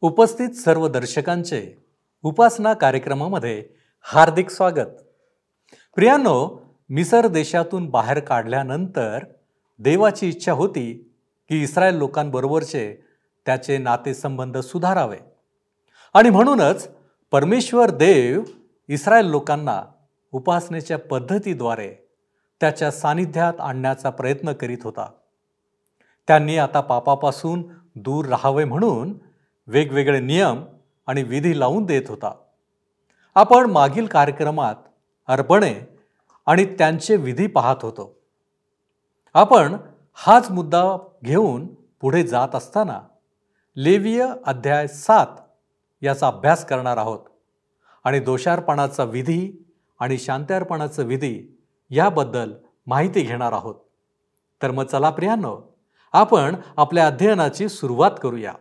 उपस्थित 0.00 0.50
सर्व 0.50 0.88
दर्शकांचे 0.88 1.76
उपासना 2.22 2.74
कार्यक्रमामध्ये 2.74 3.64
हार्दिक 4.02 4.50
स्वागत. 4.50 4.90
प्रियांनो 5.94 6.62
मिसर 6.88 7.26
देशातून 7.26 7.90
बाहेर 7.90 8.20
काढल्यानंतर 8.20 9.18
देवाची 9.78 10.28
इच्छा 10.28 10.52
होती 10.52 11.12
की 11.48 11.62
इस्रायल 11.62 11.94
लोकांबरोबरचे 11.94 13.04
त्याचे 13.46 13.78
नातेसंबंध 13.78 14.58
सुधारावे. 14.58 15.16
आणि 16.14 16.30
म्हणूनच 16.30 16.88
परमेश्वर 17.30 17.90
देव 17.90 18.42
इस्रायल 18.88 19.26
लोकांना 19.26 19.82
उपासनेच्या 20.32 20.98
पद्धतीद्वारे 20.98 21.94
त्याच्या 22.60 22.90
सानिध्यात 22.90 23.60
आणण्याचा 23.60 24.10
प्रयत्न 24.10 24.52
करीत 24.52 24.78
होता. 24.84 25.10
त्यांनी 26.28 26.58
आता 26.58 26.80
पापापासून 26.80 27.62
दूर 27.94 28.24
राहावे 28.24 28.64
म्हणून 28.64 29.27
वेगवेगळे 29.68 30.20
नियम 30.20 30.64
आणि 31.06 31.22
विधी 31.22 31.60
लावून 31.60 31.84
देत 31.84 32.02
होता. 32.08 32.34
आपण 33.34 33.70
मागील 33.70 34.06
कार्यक्रमात 34.06 34.74
अर्पणे 35.28 35.74
आणि 36.46 36.64
त्यांचे 36.64 37.16
विधी 37.16 37.46
पाहत 37.46 37.76
होतो. 37.82 38.16
आपण 39.34 39.76
हाच 40.14 40.50
मुद्दा 40.50 40.96
घेऊन 41.24 41.66
पुढे 42.00 42.22
जात 42.22 42.48
असताना 42.54 43.00
लेवीय 43.76 44.26
अध्याय 44.46 44.86
सात 44.86 45.26
याचा 46.02 46.26
अभ्यास 46.26 46.64
करणार 46.64 46.96
आहोत 46.96 47.20
आणि 48.04 48.20
दोषार्पणाचा 48.20 49.04
विधी 49.04 49.64
आणि 50.00 50.18
शांतार्पणाचं 50.18 51.02
विधी 51.02 51.58
याबद्दल 51.90 52.52
माहिती 52.86 53.20
घेणार 53.20 53.52
आहोत. 53.52 53.74
तर 54.62 54.70
मग 54.70 54.84
चला 54.84 55.10
प्रियांनो 55.10 55.76
आपण 56.12 56.56
आपल्या 56.76 57.06
अध्ययनाची 57.06 57.68
सुरुवात 57.68 58.10
करूया. 58.22 58.52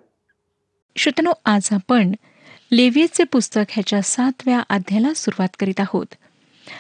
श्रोतनो 0.98 1.32
आज 1.46 1.70
आपण 1.72 2.12
लेवियचे 2.72 3.24
पुस्तक 3.24 3.62
ह्याच्या 3.70 4.02
सातव्या 4.02 4.60
अध्यायाला 4.70 5.14
सुरुवात 5.14 5.50
करीत 5.60 5.80
आहोत. 5.80 6.06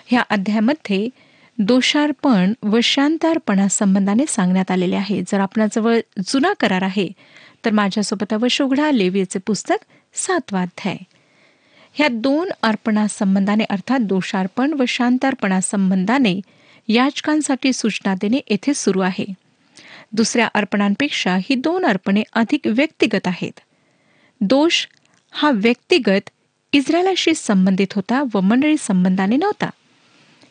ह्या 0.06 0.22
अध्यायामध्ये 0.30 1.10
दोषार्पण 1.58 2.54
व 2.64 2.80
शांतार्पणासंबंधाने 2.84 4.26
सांगण्यात 4.28 4.72
आलेले 4.72 4.96
आहे. 4.96 5.22
जर 5.22 5.40
आपणाजवळ 5.40 5.98
जुना 6.28 6.54
करार 6.60 6.82
आहे 6.82 7.08
तर 7.66 7.72
माझ्यासोबत 7.72 8.34
अवश्य 8.34 8.64
उघडा 8.64 8.92
लेवियचे 8.92 9.40
पुस्तक 9.40 9.76
सातवा 10.14 10.62
अध्याय. 10.62 10.98
ह्या 11.94 12.08
दोन 12.08 12.52
अर्पणासंबंधाने 12.64 13.64
अर्थात 13.70 14.00
दोषार्पण 14.00 14.74
व 14.74 14.84
शांतार्पणासंबंधाने 14.88 16.42
याचकांसाठी 16.88 17.74
सूचना 17.74 18.16
देणे 18.16 18.40
येथे 18.50 18.74
सुरू 18.74 19.00
आहे. 19.00 19.26
दुसऱ्या 20.12 20.48
अर्पणांपेक्षा 20.54 21.36
ही 21.36 21.56
दोन 21.56 21.86
अर्पणे 21.86 22.24
अधिक 22.34 22.68
व्यक्तिगत 22.68 23.28
आहेत. 23.28 23.60
दोष 24.42 24.86
हा 25.32 25.52
व्यक्तिगत 25.52 26.30
इस्रायलाशी 26.74 27.34
संबंधित 27.36 27.94
होता 27.96 28.24
व 28.34 28.40
मंडळी 28.40 28.76
संबंधाने 28.80 29.38
नव्हता. 29.38 29.70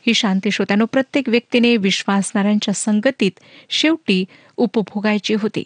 ही 0.06 0.14
शांती 0.14 0.50
श्रोत्यानो 0.50 0.86
प्रत्येक 0.86 1.28
व्यक्तीने 1.28 1.76
विश्वासणाऱ्यांच्या 1.76 2.74
संगतीत 2.74 3.30
शेवटी 3.70 4.24
उपभोगायची 4.56 5.34
होती. 5.34 5.64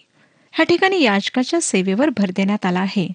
ह्या 0.53 0.67
ठिकाणी 0.67 1.03
याचकाच्या 1.03 1.61
सेवेवर 1.61 2.09
भर 2.09 2.31
देण्यात 2.37 2.67
आला 2.67 2.81
आहे. 2.81 3.09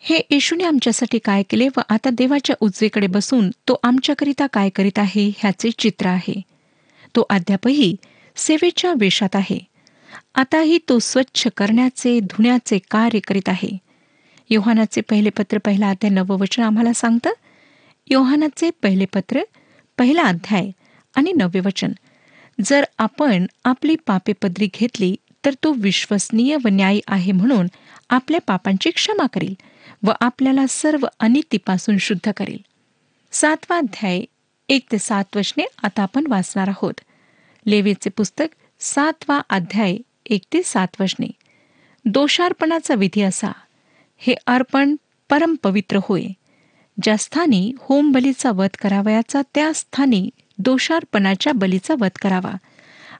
हे 0.00 0.20
येशूने 0.30 0.64
आमच्यासाठी 0.64 1.18
काय 1.18 1.42
केले 1.42 1.68
व 1.76 1.80
आता 1.88 2.10
देवाच्या 2.12 2.56
उजवीकडे 2.60 3.06
बसून 3.06 3.50
तो 3.50 3.80
आमच्याकरिता 3.82 4.46
काय 4.46 4.68
करीत 4.68 4.98
आहे 4.98 5.32
ह्याचे 5.38 5.70
चित्र 5.78 6.06
आहे. 6.06 6.40
तो 7.16 7.26
अद्यापही 7.30 7.96
सेवेच्या 8.36 8.92
वेशात 8.98 9.36
आहे. 9.36 9.58
आताही 10.34 10.78
तो 10.88 10.98
स्वच्छ 10.98 11.48
करण्याचे 11.56 12.20
धुण्याचे 12.20 12.78
कार्य 12.90 13.18
करीत 13.18 13.48
आहे. 13.48 13.83
योहानाचे 14.54 15.00
पहिले 15.00 15.30
पत्र 15.30 15.58
पहिला 15.58 15.90
अध्याय 15.90 16.10
नववचन 16.10 16.62
आम्हाला 16.62 16.92
सांगतं? 16.92 17.30
योहानाचे 18.10 18.70
पहिले 18.82 19.04
पत्र 19.04 19.40
पहिला 19.98 20.22
अध्याय 20.22 20.70
आणि 21.14 21.32
नववे 21.32 21.60
वचन. 21.60 21.92
जर 22.64 22.84
आपण 22.98 23.46
आपली 23.64 23.96
पापे 24.06 24.32
पदरी 24.32 24.68
घेतली 24.74 25.16
तर 25.44 25.50
तो 25.62 25.72
विश्वसनीय 25.72 26.56
व 26.64 26.68
न्यायी 26.68 27.00
आहे 27.08 27.32
म्हणून 27.32 27.66
आपल्या 28.10 28.40
पापांची 28.46 28.90
क्षमा 28.90 29.26
करेल 29.26 29.54
व 30.02 30.12
आपल्याला 30.20 30.66
सर्व 30.68 31.06
अनितीपासून 31.20 31.98
शुद्ध 31.98 32.32
करेल. 32.36 32.58
सातवा 33.32 33.78
अध्याय 33.78 34.20
एक 34.68 34.82
ते 34.92 34.98
सात 34.98 35.36
वचने 35.36 35.64
आता 35.82 36.02
आपण 36.02 36.24
वाचणार 36.28 36.68
आहोत. 36.68 37.00
लेवेचे 37.66 38.10
पुस्तक 38.10 38.46
सातवा 38.80 39.40
अध्याय 39.50 39.96
एक 40.26 40.42
ते 40.52 40.62
सात 40.64 41.00
वचने. 41.00 41.26
दोषार्पणाचा 42.04 42.94
विधी 42.94 43.22
असा 43.22 43.52
हे 44.20 44.34
अर्पण 44.46 44.94
परमपवित्र 45.30 45.98
होय 46.02 46.26
ज्या 47.02 47.16
स्थानी 47.16 47.72
होम 47.80 48.12
बलीचा 48.12 48.50
वध 48.50 48.76
करावयाचा 48.80 49.42
त्या 49.54 49.72
स्थानी 49.74 50.28
दोषार्पणाच्या 50.58 51.52
बलीचा 51.52 51.94
वध 52.00 52.18
करावा 52.22 52.52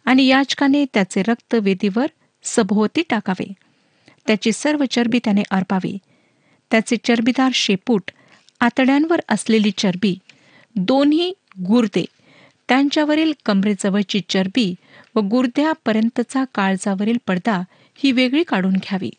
आणि 0.05 0.27
याचकाने 0.27 0.85
त्याचे 0.95 1.23
रक्त 1.23 1.55
वेदीवर 1.55 2.07
सभोवती 2.45 3.03
टाकावे. 3.11 3.53
त्याची 4.27 4.53
सर्व 4.53 4.85
चरबी 4.91 5.19
त्याने 5.25 5.43
अर्पावी. 5.51 5.99
त्याचे 6.71 6.97
चरबीदार 6.97 7.51
शेपूट 7.55 8.11
आतड्यांवर 8.61 9.21
असलेली 9.29 9.71
चरबी 9.71 10.19
दोन्ही 10.77 11.33
गुर्दे 11.69 12.05
त्यांच्यावरील 12.69 13.33
कमरेजवळची 13.45 14.21
चरबी 14.29 14.75
व 15.15 15.21
गुर्द्यापर्यंतचा 15.21 16.45
काळजावरील 16.55 17.19
पडदा 17.27 17.61
ही 17.95 18.13
वेगळी 18.13 18.43
काढून 18.43 18.73
घ्यावी. 18.73 19.11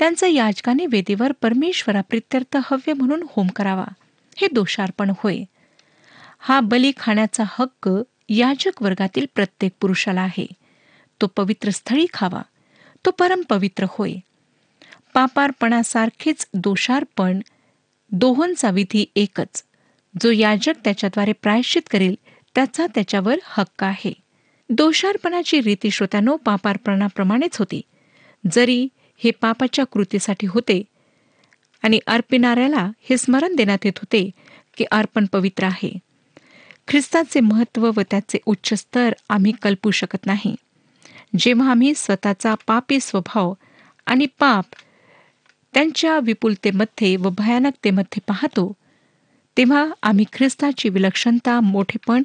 त्यांचा 0.00 0.26
याचकाने 0.26 0.86
वेदीवर 0.86 1.32
परमेश्वराप्रित्यर्थ 1.32 2.56
हव्य 2.62 2.92
म्हणून 2.92 3.26
होम 3.30 3.46
करावा. 3.46 3.84
हे 4.36 4.48
दोषार्पण 4.52 5.12
होय. 5.18 5.38
हा 6.38 6.60
बली 6.60 6.92
खाण्याचा 6.98 7.44
हक्क 7.46 7.90
याजक 8.28 8.82
वर्गातील 8.82 9.26
प्रत्येक 9.34 9.72
पुरुषाला 9.80 10.20
आहे. 10.20 10.46
तो 11.20 11.26
पवित्र 11.26 11.70
स्थळी 11.70 12.06
खावा. 12.12 12.42
तो 13.06 13.10
परमपवित्र 13.10 13.86
होय. 13.88 14.12
पापार्पणासारखेच 15.14 16.48
दोषार्पण 16.54 17.40
दोहोंचा 18.10 18.70
विधी 18.70 19.04
एकच. 19.16 19.64
जो 20.22 20.30
याजक 20.30 20.72
त्याच्याद्वारे 20.84 21.32
प्रायश्चित 21.32 21.82
करेल 21.90 22.14
त्याचा 22.54 22.86
त्याच्यावर 22.86 23.34
हक्क 23.44 23.84
आहे. 23.84 24.12
दोषार्पणाची 24.70 25.60
रीती 25.60 25.90
श्रोत्यानो 25.90 26.36
पापार्पणाप्रमाणेच 26.36 27.56
होती. 27.56 27.82
जरी 28.52 28.88
हे 29.24 29.30
पापाच्या 29.30 29.84
कृतीसाठी 29.84 30.46
होते 30.46 30.82
आणि 31.82 31.98
अर्पिणाऱ्याला 32.06 32.90
हे 33.00 33.16
स्मरण 33.16 33.54
देण्यात 33.56 33.78
येत 33.84 33.98
होते 33.98 34.30
की 34.76 34.84
अर्पण 34.84 35.26
पवित्र 35.32 35.64
आहे. 35.64 35.98
ख्रिस्ताचे 36.88 37.40
महत्त्व 37.40 37.90
व 37.96 38.00
त्याचे 38.10 38.38
उच्च 38.46 38.74
स्तर 38.74 39.12
आम्ही 39.28 39.52
कल्पू 39.62 39.90
शकत 39.90 40.26
नाही. 40.26 40.54
जेव्हा 41.38 41.70
आम्ही 41.70 41.92
स्वतःचा 41.96 42.54
पापी 42.66 42.98
स्वभाव 43.00 43.52
आणि 44.06 44.26
पाप 44.38 44.64
त्यांच्या 45.74 46.18
विपुलतेमध्ये 46.18 47.16
व 47.16 47.28
भयानकतेमध्ये 47.30 48.20
पाहतो 48.26 48.72
तेव्हा 49.56 49.86
आम्ही 50.02 50.24
ख्रिस्ताची 50.32 50.88
विलक्षणता 50.88 51.60
मोठेपण 51.60 52.22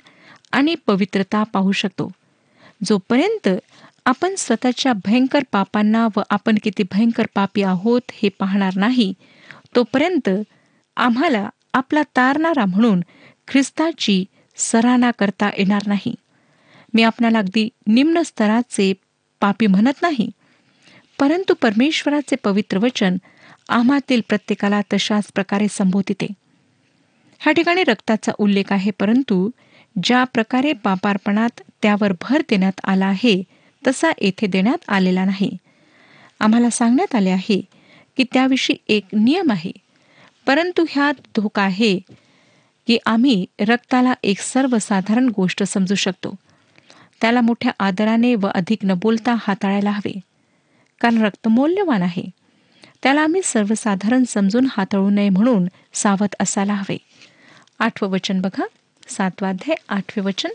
आणि 0.51 0.75
पवित्रता 0.75 1.44
पाहू 1.44 1.72
शकतो 1.72 2.11
जोपर्यंत 2.84 3.50
आपण 4.05 4.35
स्वतःच्या 4.38 4.93
भयंकर 4.93 5.43
पापांना 5.51 6.07
व 6.17 6.21
आपण 6.29 6.57
किती 6.63 6.83
भयंकर 6.83 7.25
पापी 7.35 7.63
आहोत 7.63 8.01
हे 8.13 8.29
पाहणार 8.29 8.73
नाही. 8.75 9.13
तोपर्यंत 9.75 10.29
आम्हाला 10.97 11.49
आपला 11.73 12.02
तारणारा 12.16 12.66
म्हणून 12.66 13.02
ख्रिस्ताची 13.47 14.25
सराहना 14.57 15.11
करता 15.11 15.49
येणार 15.57 15.81
नाही. 15.87 16.16
मी 16.93 17.03
आपणाला 17.03 17.40
अगदी 17.40 17.69
निम्न 17.87 18.22
स्तराचे 18.22 18.93
पापी 19.41 19.67
म्हणत 19.67 20.02
नाही. 20.02 20.29
परंतु 21.19 21.53
परमेश्वराचे 21.53 22.35
पवित्र 22.35 22.78
वचन 22.78 23.17
आम्हातील 23.69 24.22
प्रत्येकाला 24.29 24.81
तशाच 24.93 25.31
प्रकारे 25.35 25.67
संबोधिते. 25.69 26.28
ह्या 27.41 27.53
ठिकाणी 27.53 27.84
रक्ताचा 27.84 28.31
उल्लेख 28.37 28.73
आहे 28.73 28.91
परंतु 28.91 29.49
ज्या 30.03 30.23
प्रकारे 30.23 30.73
पापार्पणात 30.73 31.61
त्यावर 31.81 32.13
भर 32.22 32.41
देण्यात 32.49 32.79
आला 32.84 33.05
आहे 33.05 33.43
तसा 33.87 34.11
येथे 34.22 34.47
देण्यात 34.47 34.78
आलेला 34.87 35.26
नाही. 35.26 35.58
आम्हाला 36.40 36.70
सांगण्यात 36.70 37.16
आले 37.16 37.29
आहे 37.29 37.61
की 38.17 38.23
त्याविषयी 38.23 38.78
एक 38.87 39.03
नियम 39.14 39.52
आहे. 39.52 39.72
परंतु 40.47 40.85
ह्यात 40.90 41.14
धोका 41.35 41.61
आहे 41.61 41.99
की 42.87 42.97
आम्ही 43.05 43.46
रक्ताला 43.59 44.14
एक 44.23 44.40
सर्वसाधारण 44.40 45.29
गोष्ट 45.35 45.64
समजू 45.64 45.96
शकतो. 45.96 46.35
त्याला 47.22 47.41
मोठ्या 47.41 47.72
आदराने 47.79 48.35
व 48.35 48.47
अधिक 48.55 48.79
न 48.84 48.93
बोलता 49.02 49.35
हाताळायला 49.40 49.91
हवे. 49.91 50.20
कारण 51.02 51.22
रक्त 51.22 51.47
मौल्यवान 51.47 52.02
आहे. 52.02 52.23
त्याला 53.03 53.22
आम्ही 53.22 53.41
सर्वसाधारण 53.43 54.23
समजून 54.23 54.67
हाताळू 54.70 55.09
नये 55.09 55.29
म्हणून 55.29 55.66
सावध 55.93 56.35
असायला 56.40 56.73
हवे. 56.73 56.97
आठवं 57.79 58.09
वचन 58.09 58.41
बघा. 58.41 58.66
सातवाध्याय 59.08 59.76
आठवे 59.90 60.22
वचन. 60.22 60.49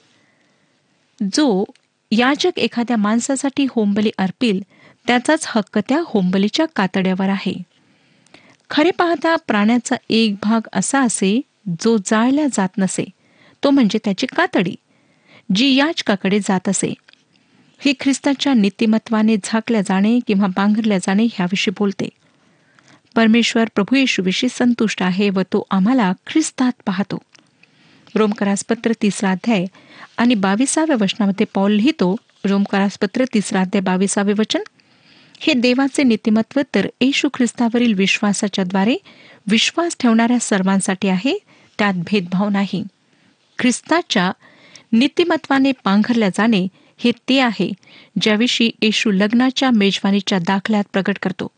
जो 1.33 1.65
याजक 2.13 2.59
एखाद्या 2.59 2.97
माणसासाठी 2.97 3.67
होंबली 3.71 4.11
अर्पील 4.19 4.61
त्याचाच 5.07 5.45
हक्क 5.49 5.79
त्या 5.79 6.03
होंबलीच्या 6.07 6.67
कातड्यावर 6.77 7.29
आहे. 7.29 7.55
खरे 8.71 8.91
पाहता 8.91 9.37
प्राण्याचा 9.37 9.97
एक 10.11 10.35
भाग 10.43 10.69
असा 10.73 11.01
असे 11.01 11.41
जो 11.81 11.97
जाळल्या 12.07 12.47
जात 12.47 12.69
नसे 12.79 13.05
तो 13.65 13.71
म्हणजे 13.71 13.99
त्याची 14.05 14.27
कातडी 14.27 14.75
जी 15.55 15.75
याचकाकडे 15.75 16.39
जात 16.41 16.69
असे. 16.69 16.95
ही 17.81 17.95
ख्रिस्ताच्या 18.01 18.55
नीतिमत्वाने 18.55 19.37
झाकल्या 19.45 19.81
जाणे 19.81 20.19
किंवा 20.27 20.47
बांगरल्या 20.47 20.99
जाणे 20.99 21.25
ह्याविषयी 21.25 21.75
बोलते. 21.79 22.09
परमेश्वर 23.17 23.65
प्रभू 23.75 23.97
येशूविषयी 23.97 24.49
संतुष्ट 24.49 25.03
आहे 25.03 25.31
व 25.31 25.41
तो 25.43 25.67
आम्हाला 25.71 26.13
ख्रिस्तात 26.27 26.73
पाहतो. 26.87 27.19
रोमकरासपत्र 28.17 28.93
तिसरा 29.03 29.31
अध्याय. 29.31 29.65
आणि 30.19 30.35
बावीसाव्या 30.35 30.97
वचनामध्ये 31.01 31.47
पॉल 31.55 31.73
लिहितो 31.73 32.17
रोमकरासपत्र 32.45 33.25
तिसरा 33.35 33.61
अध्याय 33.61 33.81
बावीसावे 33.81 34.33
वचन. 34.39 34.61
हे 35.41 35.53
देवाचे 35.53 36.03
नीतिमत्व 36.03 36.61
तर 36.75 36.87
येशू 37.01 37.29
ख्रिस्तावरील 37.35 37.95
विश्वासाच्या 37.95 38.65
द्वारे 38.65 38.97
विश्वास 39.47 39.97
ठेवणाऱ्या 40.01 40.39
सर्वांसाठी 40.41 41.09
आहे 41.09 41.39
त्यात 41.79 41.95
भेदभाव 41.95 42.49
नाही. 42.49 42.85
ख्रिस्ताच्या 43.59 44.33
नीतिमत्वाने 44.93 45.73
पांघरल्या 45.85 46.29
जाणे 46.29 46.69
हे 46.99 47.13
ते 47.29 47.41
आहे 47.41 47.73
ज्याविषयी 48.21 48.71
येशू 48.83 49.11
लग्नाच्या 49.11 49.71
मेजवानीच्या 49.71 50.39
दाखल्यात 50.39 50.85
प्रकट 50.93 51.19
करतो. 51.23 51.49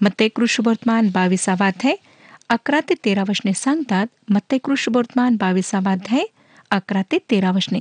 मत्ते 0.00 0.28
कृष्णवर्तमान 0.28 1.08
बावीसावा 1.14 1.66
अध्याय. 1.66 1.94
अकरा 2.50 2.80
ते 2.80 2.94
तेरा 3.04 3.22
वशने 3.28 3.52
सांगतात 3.54 4.06
मत्ते 4.30 4.58
कृष्णवर्तमान 4.58 5.36
बावीसावाध्याय 5.36 6.24
अकरा 6.70 7.02
ते 7.12 7.18
तेरा 7.30 7.50
वशने. 7.50 7.80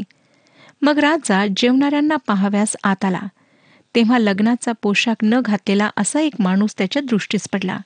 मग 0.82 1.00
राजा 1.00 1.46
जेवणाऱ्यांना 1.58 2.16
पाहाव्यास 2.28 2.76
आत 2.84 3.06
आला. 3.06 3.22
तेव्हा 3.96 4.20
लग्नाचा 4.20 4.72
पोशाख 4.82 5.16
न 5.24 5.40
घातलेला 5.40 5.90
असा 5.98 6.20
एक 6.20 6.34
माणूस 6.40 6.76
त्याच्या 6.78 7.02
दृष्टीस 7.02 7.48
पडला. 7.48 7.78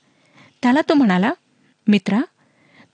त्याला 0.61 0.81
तो 0.89 0.93
म्हणाला 0.93 1.33
मित्रा 1.87 2.19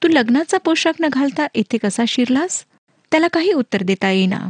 तू 0.03 0.07
लग्नाचा 0.07 0.57
पोशाख 0.57 0.93
न 0.99 1.07
घालता 1.13 1.47
येथे 1.55 1.77
कसा 1.77 2.03
शिरलास? 2.07 2.65
त्याला 3.11 3.27
काही 3.27 3.53
उत्तर 3.53 3.83
देता 3.83 4.09
येईना. 4.09 4.49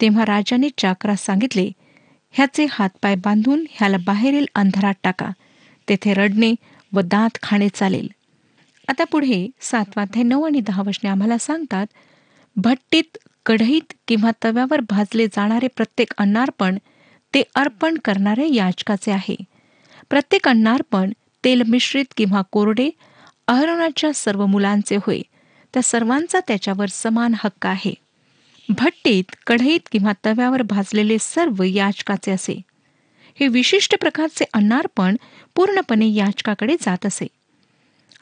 तेव्हा 0.00 0.24
राजाने 0.24 0.68
चाकरास 0.78 1.24
सांगितले 1.24 1.70
ह्याचे 2.30 2.66
हातपाय 2.70 3.14
बांधून 3.14 3.64
ह्याला 3.70 3.96
बाहेरील 3.96 4.46
अंधारात 4.54 4.94
टाका. 5.02 5.30
तेथे 5.88 6.14
रडणे 6.14 6.54
व 6.92 7.00
दात 7.00 7.38
खाणे 7.42 7.68
चालेल. 7.74 8.08
आता 8.90 9.04
पुढे 9.04 9.48
सातवाध्याय 9.60 10.22
नऊ 10.22 10.46
आणि 10.46 10.60
दहा 10.60 10.82
वचने 10.86 11.08
आम्हाला 11.08 11.38
सांगतात 11.38 11.86
भट्टीत 12.56 13.18
कढईत 13.46 13.92
किंवा 14.08 14.30
तव्यावर 14.44 14.80
भाजले 14.80 15.26
जाणारे 15.26 15.66
प्रत्येक 15.66 16.12
अन्नार्पण 16.18 16.78
ते 17.34 17.42
अर्पण 17.54 17.98
करणारे 18.04 18.54
याचकाचे 18.54 19.10
आहे. 19.10 19.36
प्रत्येक 20.10 20.48
अन्नार्पण 20.48 21.12
तेल 21.44 21.62
मिश्रित 21.68 22.04
किंवा 22.16 22.42
कोरडे 22.52 22.90
अहरणाच्या 23.48 24.12
सर्व 24.14 24.46
मुलांचे 24.46 24.96
होय. 24.96 25.20
त्या 25.74 25.82
सर्वांचा 25.82 26.40
त्याच्यावर 26.48 26.86
समान 26.86 27.34
हक्क 27.34 27.66
आहे. 27.66 27.94
भट्टीत 28.68 29.24
कढईत 29.46 29.80
किंवा 29.92 30.12
तव्यावर 30.24 30.62
भाजलेले 30.62 31.16
सर्व 31.20 31.62
याचकाचे 31.62 32.30
असे. 32.30 32.60
हे 33.40 33.48
विशिष्ट 33.48 33.94
प्रकारचे 34.00 34.44
अन्नार्पण 34.54 35.16
पूर्णपणे 35.54 36.08
याचकाकडे 36.08 36.76
जात 36.80 37.06
असे. 37.06 37.26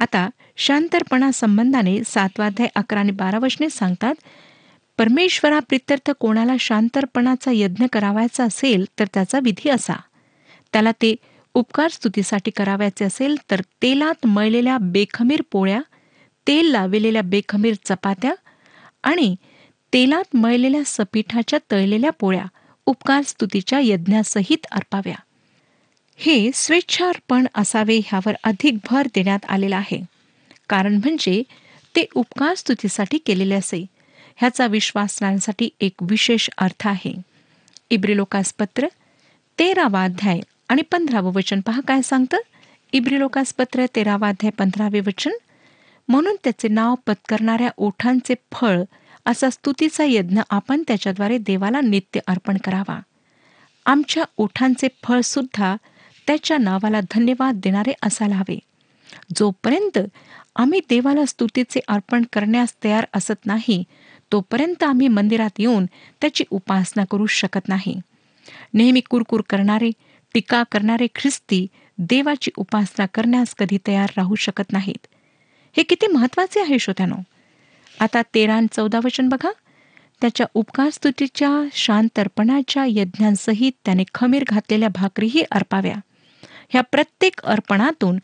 आता 0.00 0.30
शांतरपणा 0.60 1.30
संबंधाने 1.32 2.04
सातवाध्याय 2.04 2.68
अकरा 2.76 3.00
आणि 3.00 3.12
बारा 3.12 3.38
वचने 3.38 3.70
सांगतात 3.70 4.14
परमेश्वरा 4.98 5.58
प्रित्यर्थ 5.58 6.10
कोणाला 6.10 6.52
शांतरपणाचा 6.60 7.50
यज्ञ 7.54 7.84
करावायचा 7.92 8.44
असेल 8.44 8.84
तर 8.98 9.04
त्याचा 9.14 9.38
विधी 9.42 9.68
असा. 9.70 9.94
त्याला 10.72 10.92
ते 10.92 11.14
उपकार 11.54 11.88
स्तुतीसाठी 11.90 12.50
करावायचे 12.50 13.04
असेल 13.04 13.36
तर 13.50 13.60
तेलात 13.82 14.26
मळलेल्या 14.26 14.78
बेखमीर 14.78 15.42
पोळ्या 15.50 15.80
तेल 16.46 16.70
लावलेल्या 16.70 17.22
बेखमीर 17.22 17.74
चपात्या 17.84 18.34
आणि 19.02 19.34
तेलात 19.92 20.36
मळलेल्या 20.36 20.82
सपीठाच्या 20.86 21.58
तळलेल्या 21.72 22.10
पोळ्या 22.10 22.44
उपकार 22.86 23.22
स्तुतीच्या 23.26 23.80
यज्ञासहित 23.82 24.66
अर्पाव्या. 24.72 25.16
हे 26.16 26.50
स्वेच्छार्पण 26.54 27.46
असावे 27.54 27.98
ह्यावर 28.06 28.34
अधिक 28.44 28.76
भर 28.90 29.06
देण्यात 29.14 29.38
आलेला 29.48 29.76
आहे. 29.76 30.17
कारण 30.68 30.94
म्हणजे 30.94 31.42
ते 31.96 32.06
उपकार 32.14 32.54
स्तुतीसाठी 32.54 33.18
केलेले 33.18 33.54
असे. 33.54 33.86
ह्याचा 34.36 34.66
विश्वासनांसाठी 34.66 35.68
एक 35.80 35.92
विशेष 36.00 36.48
अर्थ 36.58 36.88
आहे. 36.88 37.14
इब्रिलोकास 37.90 38.54
पत्र 38.58 38.86
तेरावा 39.58 40.04
अध्याय 40.04 40.40
आणि 40.68 40.82
पंधरावं 40.82 41.32
वचन 41.32 41.60
पहा 41.60 41.80
काय 41.88 42.02
सांगतं? 42.02 42.36
इब्रिलोकास 42.92 43.52
पत्र 43.52 43.86
तेरावा 43.96 44.28
अध्याय 44.28 44.50
पंधरावे 44.50 45.00
वचन. 45.00 45.30
म्हणून 46.08 46.36
त्याचे 46.44 46.68
नाव 46.68 46.94
पत्करणाऱ्या 47.06 47.70
ओठांचे 47.76 48.34
फळ 48.52 48.82
असा 49.26 49.50
स्तुतीचा 49.50 50.04
यज्ञ 50.04 50.40
आपण 50.50 50.82
त्याच्याद्वारे 50.86 51.38
देवाला 51.38 51.80
नित्य 51.80 52.20
अर्पण 52.26 52.56
करावा. 52.64 53.00
आमच्या 53.86 54.24
ओठांचे 54.36 54.88
फळ 55.04 55.20
सुद्धा 55.20 55.76
त्याच्या 56.26 56.58
नावाला 56.58 57.00
धन्यवाद 57.00 57.54
देणारे 57.54 57.92
असायला 58.02 58.34
हवे. 58.34 58.58
जोपर्यंत 59.36 59.98
आम्ही 60.58 60.80
देवाला 60.90 61.26
स्तुतीचे 61.26 61.80
अर्पण 61.88 62.24
करण्यास 62.32 62.74
तयार 62.84 63.06
असत 63.14 63.46
नाही 63.46 63.84
तोपर्यंत 64.32 64.82
आम्ही 64.82 65.08
मंदिरात 65.08 65.50
येऊन 65.58 65.86
त्याची 66.20 66.44
उपासना 66.50 67.04
करू 67.10 67.26
शकत 67.26 67.68
नाही. 67.68 68.00
नेहमी 68.74 69.00
कुरकुर 69.00 69.40
करणारे 69.50 69.90
टीका 70.34 70.62
करणारे 70.72 71.06
ख्रिस्ती 71.14 71.66
देवाची 71.98 72.50
उपासना 72.56 73.06
करण्यास 73.06 73.54
कधी 73.54 73.78
तयार 73.86 74.10
राहू 74.16 74.34
शकत 74.34 74.72
नाहीत. 74.72 75.06
हे 75.76 75.82
किती 75.82 76.06
महत्त्वाचे 76.06 76.60
आहे 76.60 76.78
श्रोत्यानो. 76.78 77.16
आता 78.00 78.22
तेरा 78.34 78.54
आणि 78.54 78.66
चौदा 78.72 79.00
वचन 79.04 79.28
बघा. 79.28 79.50
त्याच्या 80.20 80.46
उपकार 80.54 80.90
स्तुतीच्या 80.92 81.68
शांतर्पणाच्या 81.72 82.84
यज्ञांसहित 82.88 83.72
त्याने 83.84 84.04
खमीर 84.14 84.44
घातलेल्या 84.48 84.88
भाकरीही 84.88 85.42
अर्पाव्या. 85.50 85.94
ह्या 86.68 86.82
प्रत्येक 86.82 87.40
अर्पणातून 87.44 88.18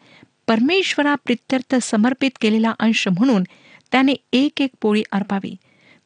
परमेश्वरा 0.46 1.14
प्रित्यर्थ 1.14 1.74
समर्पित 1.74 2.30
केलेला 2.40 2.74
अंश 2.78 3.08
म्हणून 3.08 3.42
त्याने 3.92 4.14
एक 4.32 4.60
एक 4.60 4.70
पोळी 4.80 5.02
अर्पावी. 5.12 5.56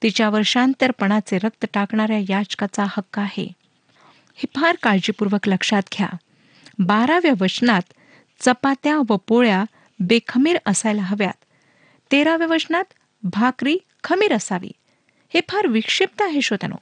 तिच्यावर 0.02 0.42
शांतरपणाचे 0.44 1.38
रक्त 1.38 1.66
टाकणाऱ्या 1.74 2.18
याचकाचा 2.18 2.84
हक्क 2.84 3.18
आहे. 3.18 3.52
हे 4.34 4.60
फार 4.60 4.76
काळजीपूर्वक 4.82 5.48
लक्षात 5.48 5.82
घ्या. 5.92 6.08
बाराव्या 6.78 7.32
वचनात 7.40 7.82
चपात्या 8.40 8.98
व 8.98 9.16
पोळ्या 9.26 9.64
बेखमीर 10.00 10.56
असायला 10.66 11.02
हव्यात. 11.02 11.44
तेराव्या 12.12 12.46
वचनात 12.46 12.84
भाकरी 13.22 13.78
खमीर 14.04 14.32
असावी. 14.32 14.70
हे 15.34 15.40
फार 15.48 15.66
विक्षिप्त 15.66 16.22
आहे 16.22 16.42
श्रोत्यानो. 16.42 16.76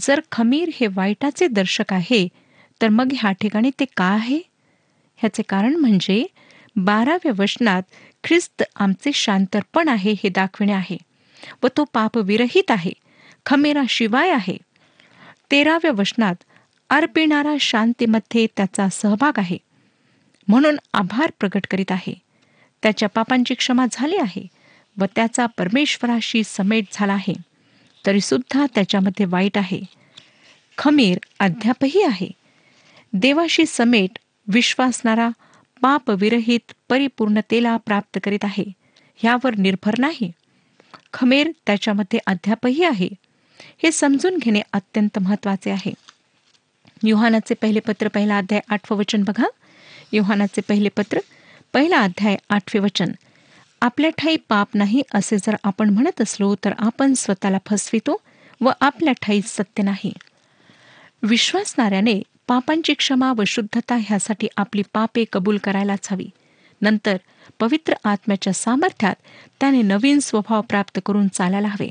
जर 0.00 0.20
खमीर 0.32 0.70
हे 0.80 0.86
वाईटाचे 0.86 1.46
दर्शक 1.46 1.92
आहे 1.92 2.28
तर 2.82 2.88
मग 2.88 3.08
ह्या 3.12 3.32
ठिकाणी 3.32 3.70
ते 3.80 3.84
का 3.96 4.04
आहे? 4.04 4.40
ह्याचे 5.16 5.42
कारण 5.42 5.74
म्हणजे 5.74 6.26
बाराव्या 6.76 7.32
वचनात 7.38 7.82
ख्रिस्त 8.24 8.62
आमचे 8.76 9.10
शांतरपण 9.14 9.88
आहे 9.88 10.12
हे 10.12 10.28
दाखविणे 10.28 10.72
आहे 10.72 10.96
व 11.62 11.66
तो 11.76 11.84
पापविरहित 11.84 12.70
आहे 12.70 12.92
खमीराशिवाय 13.46 14.30
आहे. 14.30 14.56
तेराव्या 15.50 15.90
वचनात 15.90 16.34
अर्पिणारा 16.90 17.54
शांतीमध्ये 17.60 18.46
त्याचा 18.56 18.88
सहभाग 18.88 19.32
आहे. 19.36 19.58
म्हणून 20.48 20.76
आभार 20.94 21.30
प्रकट 21.40 21.66
करीत 21.70 21.92
आहे. 21.92 22.14
त्याच्या 22.82 23.08
पापांची 23.08 23.54
क्षमा 23.54 23.86
झाली 23.92 24.16
आहे 24.16 24.46
व 24.98 25.04
त्याचा 25.16 25.46
परमेश्वराशी 25.46 26.42
समेट 26.44 26.84
झाला 26.92 27.12
आहे. 27.12 27.34
तरी 28.06 28.20
सुद्धा 28.20 28.66
त्याच्यामध्ये 28.74 29.26
वाईट 29.26 29.58
आहे. 29.58 29.80
खमीर 30.78 31.18
अद्यापही 31.40 32.02
आहे. 32.02 32.30
देवाशी 33.12 33.66
समेट 33.66 34.18
विश्वासणारा 34.48 35.28
पापविरहित 35.82 36.72
परिपूर्णतेला 36.88 37.76
प्राप्त 37.76 38.18
करीत 38.24 38.44
आहे. 38.44 38.64
ह्यावर 39.16 39.54
निर्भर 39.54 39.94
नाही. 39.98 40.32
खमेर 41.12 41.50
त्याच्यामध्ये 41.66 42.20
अद्यापही 42.26 42.84
आहे. 42.84 43.08
हे 43.82 43.92
समजून 43.92 44.38
घेणे 44.38 44.60
अत्यंत 44.72 45.18
महत्त्वाचे 45.18 45.70
आहे. 45.70 45.94
युहानाचे 47.02 47.54
पहिले 47.54 47.80
पत्र 47.80 48.08
पहिला 48.08 48.38
अध्याय 48.38 48.60
आठवं 48.68 48.98
वचन 48.98 49.22
बघा. 49.22 49.46
युहानाचे 50.12 50.60
पहिले 50.60 50.88
पत्र 50.88 51.18
पहिला 51.72 52.00
अध्याय 52.00 52.36
आठवे 52.48 52.80
वचन. 52.80 53.12
आपल्या 53.80 54.10
ठाई 54.10 54.36
पाप 54.48 54.68
नाही 54.74 55.02
असे 55.14 55.36
जर 55.38 55.56
आपण 55.64 55.90
म्हणत 55.90 56.20
असलो 56.20 56.54
तर 56.54 56.72
आपण 56.78 57.14
स्वतःला 57.14 57.58
फसवितो 57.66 58.20
व 58.60 58.70
आपल्या 58.80 59.14
ठाई 59.22 59.40
सत्य 59.44 59.82
नाही. 59.82 60.12
विश्वासणाऱ्याने 61.22 62.22
पापांची 62.52 62.94
क्षमा 62.94 63.32
व 63.32 63.42
शुद्धता 63.46 63.96
ह्यासाठी 64.00 64.48
आपली 64.56 64.82
पापे 64.92 65.24
कबूल 65.32 65.58
करायलाच 65.58 66.08
हवी. 66.12 66.30
नंतर 66.82 67.16
पवित्र 67.58 67.94
आत्म्याच्या 68.04 68.52
सामर्थ्यात 68.52 69.14
त्याने 69.60 69.82
नवीन 69.82 70.18
स्वभाव 70.22 70.60
प्राप्त 70.60 71.00
करून 71.06 71.28
चालायला 71.28 71.68
हवे. 71.68 71.90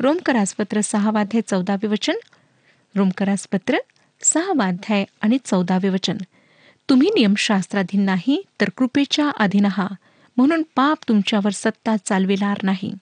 रोमकरासपत्र 0.00 0.80
सहावाध्याय 0.80 1.40
चौदावे 1.50 1.86
वचन. 1.86 2.12
रोमकरासपत्र 2.96 3.76
सहावाध्याय 4.22 5.04
आणि 5.20 5.38
चौदावे 5.44 5.88
वचन. 5.88 6.16
तुम्ही 6.88 7.08
नियमशास्त्राधीन 7.08 8.02
नाही 8.02 8.42
तर 8.60 8.68
कृपेच्या 8.76 9.30
अधीन 9.30 9.64
आहात 9.64 9.96
म्हणून 10.36 10.62
पाप 10.76 10.98
तुमच्यावर 11.08 11.50
सत्ता 11.50 11.96
चालविणार 12.04 12.58
नाही. 12.62 12.94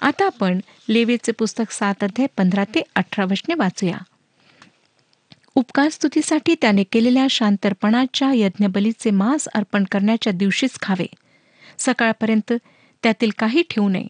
आता 0.00 0.26
आपण 0.26 0.60
लेवेचे 0.88 1.32
पुस्तक 1.32 1.72
सात 1.72 1.94
अध्याय 2.02 2.26
पंधरा 2.36 2.64
ते 2.64 2.82
अठरा 2.94 3.24
वचने 3.24 3.54
वाचूया. 3.54 3.98
उपकार 5.56 5.88
स्तुतीसाठी 5.88 6.54
त्याने 6.54 6.82
केलेल्या 6.82 7.26
शांतर्पणाच्या 7.30 8.32
यज्ञबलीचे 8.34 9.10
मांस 9.10 9.48
अर्पण 9.54 9.84
करण्याच्या 9.84 10.32
दिवशीच 10.32 10.78
खावे. 10.82 11.06
सकाळपर्यंत 11.78 12.52
त्यातील 13.02 13.30
काही 13.38 13.62
ठेवू 13.70 13.88
नये. 13.88 14.06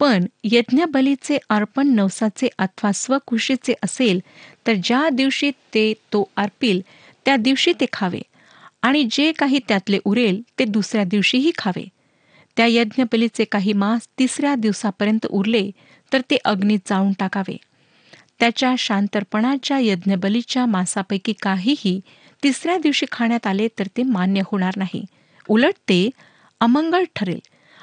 पण 0.00 0.26
यज्ञबलीचे 0.44 1.38
अर्पण 1.50 1.88
नवसाचे 1.88 2.48
अथवा 2.58 2.92
स्वकुशीचे 2.92 3.74
असेल 3.82 4.20
तर 4.66 4.72
ज्या 4.84 5.08
दिवशी 5.08 5.50
ते 5.50 5.92
तो 6.12 6.30
अर्पील 6.36 6.80
त्या 7.24 7.36
दिवशी 7.36 7.72
ते 7.72 7.86
खावे. 7.92 8.20
आणि 8.82 9.08
जे 9.10 9.32
काही 9.32 9.58
त्यातले 9.68 9.98
उरेल 10.04 10.42
ते 10.58 10.64
दुसऱ्या 10.64 11.04
दिवशीही 11.04 11.52
खावे. 11.58 11.88
त्या 12.56 12.66
यज्ञबलीचे 12.66 13.44
काही 13.44 13.72
मांस 13.72 14.08
तिसऱ्या 14.18 14.54
दिवसापर्यंत 14.54 15.26
उरले 15.26 15.70
तर 16.12 16.20
ते 16.30 16.36
अग्नीत 16.44 16.78
जाळून 16.86 17.12
टाकावे. 17.12 17.56
त्याच्या 18.40 18.74
शांतर्पणाच्या 18.78 19.78
यज्ञबलीच्या 19.78 20.66
मांसापैकी 20.66 21.32
काहीही 21.42 22.00
तिसऱ्या 22.42 22.76
दिवशी 22.78 23.06
खाण्यात 23.12 23.46
आले 23.46 23.68
तर 23.78 23.86
ते 23.96 24.02
मान्य 24.02 24.40
होणार 24.46 24.76
नाही. 24.76 25.04
उलट 25.48 25.74
ते 25.88 26.08
अमंगळ 26.60 27.04
ठरेल 27.16 27.40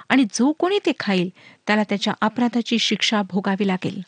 आणि 0.09 0.23
जो 0.33 0.51
कोणी 0.51 0.79
ते 0.85 0.91
खाईल 0.99 1.29
त्याला 1.67 1.83
त्याच्या 1.83 2.13
अपराधाची 2.21 2.79
शिक्षा 2.79 3.21
भोगावी 3.21 3.67
लागेल. 3.67 4.01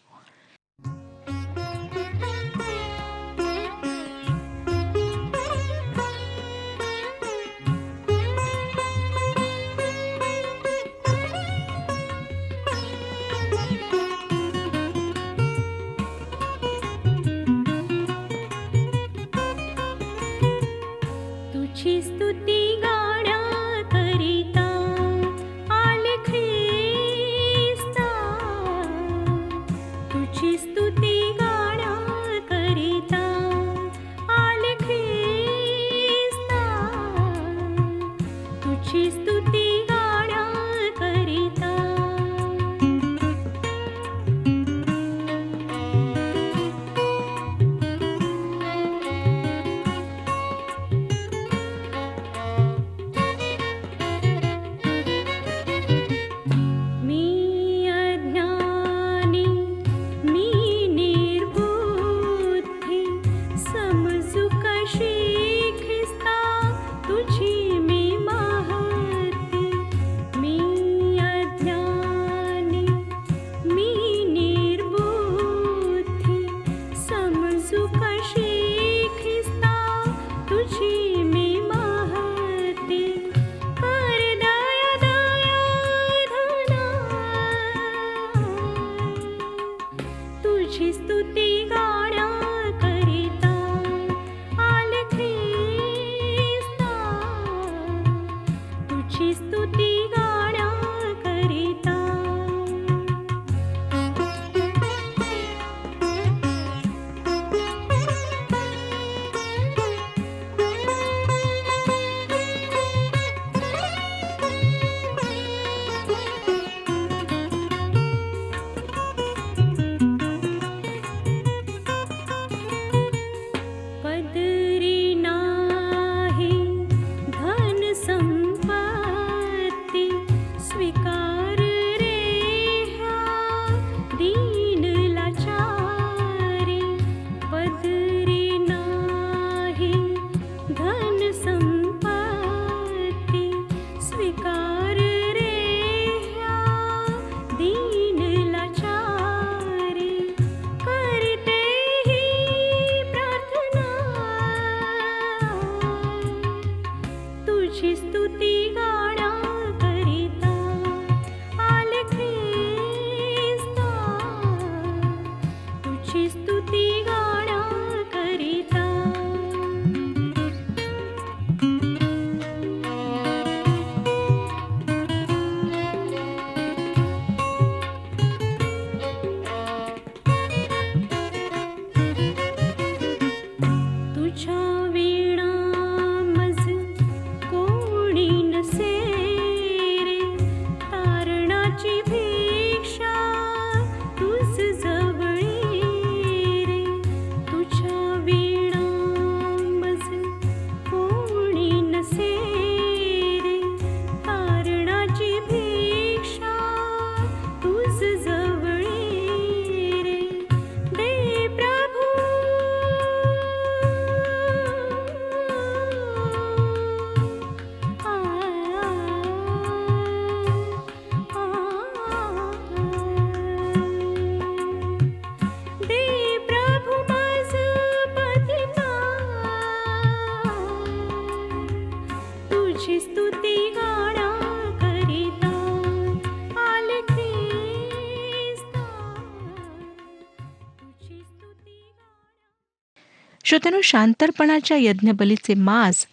ख्रिस्ता 243.57 243.69
श्रोत्यानो 243.69 243.81
शांतरपणाच्या 243.81 244.77
यज्ञबलीचे 244.77 245.53
मांस 245.53 246.05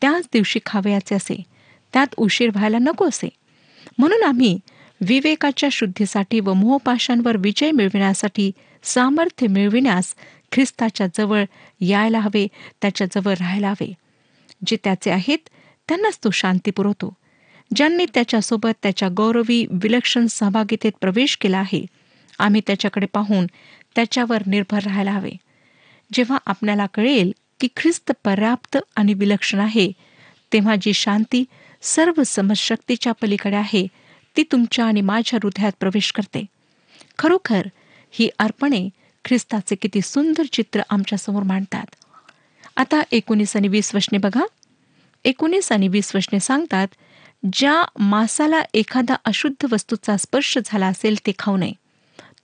त्याच 0.00 0.28
दिवशी 0.32 0.60
खावयाचे 0.66 1.14
असे. 1.14 1.42
त्यात 1.92 2.06
उशीर 2.16 2.50
व्हायला 2.54 2.78
नको 2.78 3.08
असे. 3.08 3.28
म्हणून 3.98 4.22
आम्ही 4.22 4.58
विवेकाच्या 5.00 5.68
शुद्धीसाठी 5.72 6.40
व 6.40 6.52
मोहपाशांवर 6.52 7.36
विजय 7.36 7.70
मिळविण्यासाठी 7.70 8.50
सामर्थ्य 8.82 9.46
मिळविण्यास 9.46 10.14
ख्रिस्ताच्या 10.52 11.06
जवळ 11.06 11.44
यायला 11.80 12.20
हवे 12.20 12.46
त्याच्याजवळ 12.82 13.32
राहायला 13.32 13.70
हवे. 13.70 13.92
जे 14.66 14.76
त्याचे 14.84 15.10
आहेत 15.10 15.48
त्यांनाच 15.88 16.18
तो 16.24 16.30
शांती 16.30 16.70
पुरवतो. 16.70 17.14
ज्यांनी 17.76 18.06
त्याच्यासोबत 18.14 18.72
त्याच्या 18.82 19.08
गौरवी 19.16 19.66
विलक्षण 19.70 20.26
सहभागितेत 20.26 20.92
प्रवेश 21.00 21.36
केला 21.36 21.58
आहे 21.58 21.86
आम्ही 22.38 22.60
त्याच्याकडे 22.66 23.06
पाहून 23.06 23.46
त्याच्यावर 23.94 24.42
निर्भर 24.46 24.82
राहायला 24.82 25.12
हवे. 25.12 25.32
जेव्हा 26.12 26.38
आपल्याला 26.46 26.86
कळेल 26.86 27.32
की 27.60 27.68
ख्रिस्त 27.76 28.12
पर्याप्त 28.24 28.78
आणि 28.96 29.14
विलक्षण 29.14 29.60
आहे 29.60 29.92
तेव्हा 30.52 30.74
जी 30.80 30.92
शांती 30.92 31.44
सर्व 31.82 32.22
समजशक्तीच्या 32.26 33.12
पलीकडे 33.12 33.56
आहे 33.56 33.86
ती 34.36 34.42
तुमच्या 34.42 34.84
आणि 34.86 35.00
माझ्या 35.00 35.38
हृदयात 35.42 35.72
प्रवेश 35.80 36.12
करते. 36.12 36.44
खरोखर 37.18 37.66
ही 38.10 38.28
अर्पणे 38.38 38.88
ख्रिस्ताचे 39.24 39.74
किती 39.74 40.00
सुंदर 40.00 40.42
चित्र 40.52 40.82
आमच्यासमोर 40.90 41.42
मांडतात. 41.42 41.86
आता 42.76 43.02
एकोणीस 43.12 43.56
आणि 43.56 43.68
वीस 43.68 43.94
वशने 43.94 44.18
बघा. 44.18 44.44
एकोणीस 45.24 45.72
आणि 45.72 45.88
वीस 45.88 46.16
वशने 46.16 46.40
सांगतात 46.40 46.88
ज्या 47.52 47.84
मासाला 47.98 48.62
एखादा 48.74 49.14
अशुद्ध 49.24 49.72
वस्तूचा 49.72 50.16
स्पर्श 50.16 50.58
झाला 50.64 50.86
असेल 50.86 51.16
ते 51.26 51.32
खाऊ 51.38 51.56
नये. 51.56 51.72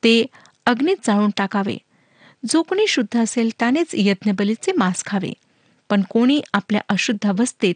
ते 0.05 0.27
अग्नीत 0.67 0.97
जाळून 1.05 1.31
टाकावे. 1.37 1.77
जो 2.47 2.63
कोणी 2.63 2.87
शुद्ध 2.87 3.19
असेल 3.19 3.51
त्यानेच 3.59 3.87
यज्ञबलीचे 3.93 4.73
मांस 4.73 5.05
खावे. 5.05 5.33
पण 5.91 6.03
कोणी 6.03 6.41
आपल्या 6.53 6.81
अशुद्ध 6.89 7.29
अवस्थेत 7.29 7.75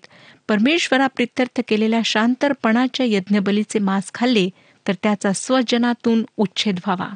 परमेश्वराप्रित्यर्थ 0.48 1.60
केलेल्या 1.68 2.00
शांतरपणाच्या 2.04 3.06
यज्ञबलीचे 3.08 3.78
मांस 3.78 4.10
खाल्ले 4.14 4.48
तर 4.88 4.92
त्याचा 5.02 5.32
स्वजनातून 5.32 6.24
उच्छेद 6.36 6.78
व्हावा. 6.86 7.08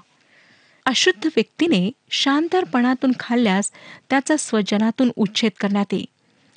अशुद्ध 0.86 1.26
व्यक्तीने 1.26 1.90
शांतरपणातून 2.10 3.12
खाल्ल्यास 3.20 3.70
त्याचा 4.10 4.36
स्वजनातून 4.38 5.10
उच्छेद 5.16 5.52
करण्यात 5.60 5.92
येईल. 5.92 6.04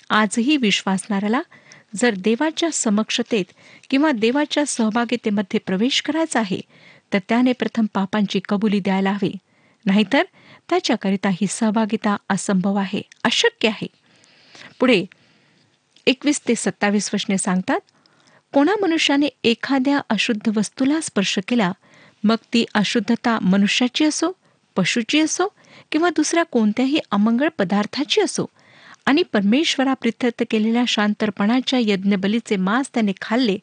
आजही 0.09 0.57
विश्वासणाऱ्याला 0.57 1.41
जर 1.95 2.13
देवाच्या 2.17 2.71
समक्षतेत 2.71 3.45
किंवा 3.89 4.11
देवाच्या 4.11 4.65
सहभागितेमध्ये 4.65 5.59
प्रवेश 5.59 6.01
करायचा 6.01 6.39
आहे 6.39 6.61
तर 7.13 7.19
त्याने 7.29 7.53
प्रथम 7.53 7.85
पापांची 7.93 8.39
कबुली 8.49 8.79
द्यायला 8.79 9.11
हवी. 9.11 9.33
नाहीतर 9.85 10.23
त्याच्याकरिता 10.69 11.29
ही 11.29 11.47
सहभागिता 11.49 12.15
असंभव 12.29 12.75
आहे 12.75 13.01
अशक्य 13.23 13.67
आहे. 13.67 13.87
पुढे 14.79 15.05
एकवीस 16.07 16.41
ते 16.47 16.55
सत्तावीस 16.55 17.09
वचने 17.13 17.37
सांगतात 17.37 17.79
कोणा 18.53 18.75
मनुष्याने 18.81 19.27
एखाद्या 19.43 19.99
अशुद्ध 20.09 20.57
वस्तूला 20.57 20.99
स्पर्श 21.01 21.39
केला 21.47 21.71
मग 22.23 22.35
ती 22.53 22.65
अशुद्धता 22.73 23.37
मनुष्याची 23.41 24.05
असो 24.05 24.31
पशुची 24.75 25.19
असो 25.19 25.47
किंवा 25.91 26.09
दुसऱ्या 26.09 26.43
कोणत्याही 26.43 26.99
अमंगळ 27.11 27.47
पदार्थाची 27.57 28.21
असो 28.21 28.45
आणि 29.05 29.23
परमेश्वराप्रित्यर्थ 29.23 30.43
केलेल्या 30.49 30.83
शांतरपणाच्या 30.87 31.79
यज्ञबलीचे 31.81 32.55
मांस 32.55 32.89
त्याने 32.93 33.11
खाल्ले 33.21 33.57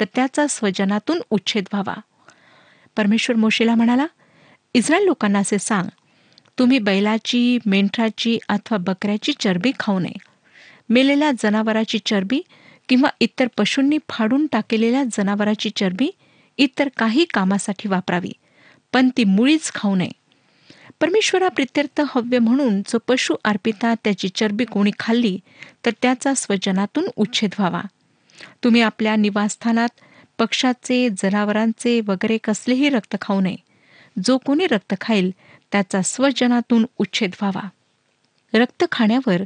तर 0.00 0.04
त्याचा 0.14 0.46
स्वजनातून 0.46 1.20
उच्छेद 1.30 1.64
व्हावा. 1.72 1.94
परमेश्वर 2.96 3.36
मोशीला 3.36 3.74
म्हणाला 3.74 4.06
इस्रायल 4.74 5.04
लोकांना 5.04 5.38
असे 5.38 5.58
सांग 5.58 5.88
तुम्ही 6.58 6.78
बैलाची 6.78 7.58
मेंढराची 7.66 8.38
अथवा 8.48 8.78
बकऱ्याची 8.78 9.32
चरबी 9.40 9.72
खाऊ 9.80 9.98
नये. 9.98 10.18
मेलेल्या 10.88 11.30
जनावराची 11.38 11.98
चरबी 12.06 12.40
किंवा 12.88 13.08
इतर 13.20 13.46
पशूंनी 13.58 13.98
फाडून 14.10 14.46
टाकलेल्या 14.52 15.02
जनावराची 15.12 15.70
चरबी 15.76 16.10
इतर 16.58 16.88
काही 16.96 17.24
कामासाठी 17.34 17.88
वापरावी 17.88 18.32
पण 18.92 19.08
ती 19.16 19.24
मुळीच 19.24 19.70
खाऊ 19.74 19.94
नये. 19.94 20.10
परमेश्वरा 21.00 21.48
प्रित्यर्थ 21.48 22.00
हव्य 22.08 22.38
म्हणून 22.38 22.80
जो 22.80 22.98
पशु 23.08 23.34
अर्पिता 23.44 23.94
त्याची 23.94 24.28
चरबी 24.28 24.64
कोणी 24.64 24.90
खाल्ली 24.98 25.38
तर 25.86 25.90
त्याचा 26.02 26.34
स्वजनातून 26.34 27.04
उच्छेद 27.16 27.54
व्हावा. 27.58 27.82
तुम्ही 28.64 28.80
आपल्या 28.80 29.16
निवासस्थानात 29.16 30.00
पक्षाचे 30.38 31.08
जनावरांचे 31.18 32.00
वगैरे 32.00 32.38
कसलेही 32.44 32.88
रक्त 32.88 33.16
खाऊ 33.20 33.40
नये. 33.40 33.56
जो 34.22 34.38
कोणी 34.38 34.66
रक्त 34.66 34.94
खाईल 35.00 35.30
त्याचा 35.72 36.02
स्वजनातून 36.02 36.86
उच्छेद 36.98 37.30
व्हावा. 37.42 37.68
रक्त 38.54 38.84
खाण्यावर 38.92 39.42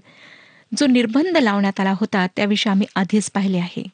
जो 0.76 0.86
निर्बंध 0.86 1.36
लावण्यात 1.36 1.80
आला 1.80 1.92
होता 1.96 2.26
त्याविषयी 2.26 2.70
आम्ही 2.70 2.86
आधीच 2.96 3.30
पाहिले 3.30 3.58
आहे. 3.58 3.88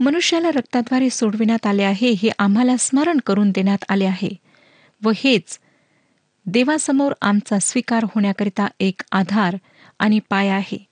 मनुष्याला 0.00 0.50
रक्ताद्वारे 0.50 1.10
सोडविण्यात 1.10 1.66
आले 1.66 1.82
आहे 1.82 2.10
हे 2.10 2.30
आम्हाला 2.38 2.76
स्मरण 2.78 3.18
करून 3.26 3.50
देण्यात 3.50 3.84
आले 3.88 4.04
आहे. 4.04 4.28
व 5.02 5.10
हेच 5.16 5.58
देवासमोर 6.46 7.12
आमचा 7.22 7.58
स्वीकार 7.58 8.04
होण्याकरिता 8.04 8.66
एक 8.80 9.02
आधार 9.12 9.56
आणि 9.98 10.18
पाय 10.30 10.48
आहे. 10.48 10.86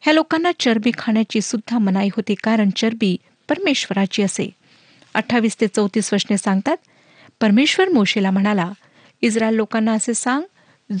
ह्या 0.00 0.14
लोकांना 0.14 0.50
चरबी 0.60 0.90
खाण्याची 0.98 1.40
सुद्धा 1.40 1.78
मनाई 1.78 2.08
होती 2.16 2.34
कारण 2.34 2.70
चरबी 2.70 3.16
परमेश्वराची 3.48 4.22
असे. 4.22 4.50
अठ्ठावीस 5.14 5.60
ते 5.60 5.66
चौतीस 5.66 6.12
वचने 6.12 6.38
सांगतात 6.38 6.76
परमेश्वर 7.40 7.88
मोशेला 7.88 8.30
म्हणाला 8.30 8.72
इस्रायल 9.22 9.54
लोकांना 9.54 9.92
असे 9.92 10.14
सांग 10.14 10.42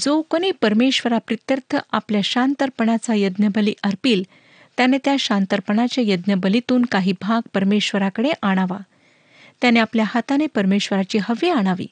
जो 0.00 0.22
कोणी 0.22 0.50
परमेश्वराप्रित्यर्थ 0.50 1.76
आपल्या 1.92 2.20
शांतरपणाचा 2.24 3.14
यज्ञबली 3.14 3.74
अर्पील 3.82 4.22
त्याने 4.76 4.98
त्या 5.04 5.16
शांतरपणाच्या 5.18 6.04
यज्ञबलीतून 6.06 6.84
काही 6.84 7.12
भाग 7.20 7.48
परमेश्वराकडे 7.54 8.30
आणावा. 8.42 8.78
त्याने 9.60 9.80
आपल्या 9.80 10.04
हाताने 10.08 10.46
परमेश्वराची 10.46 11.18
हवी 11.18 11.48
आणावी. 11.50 11.86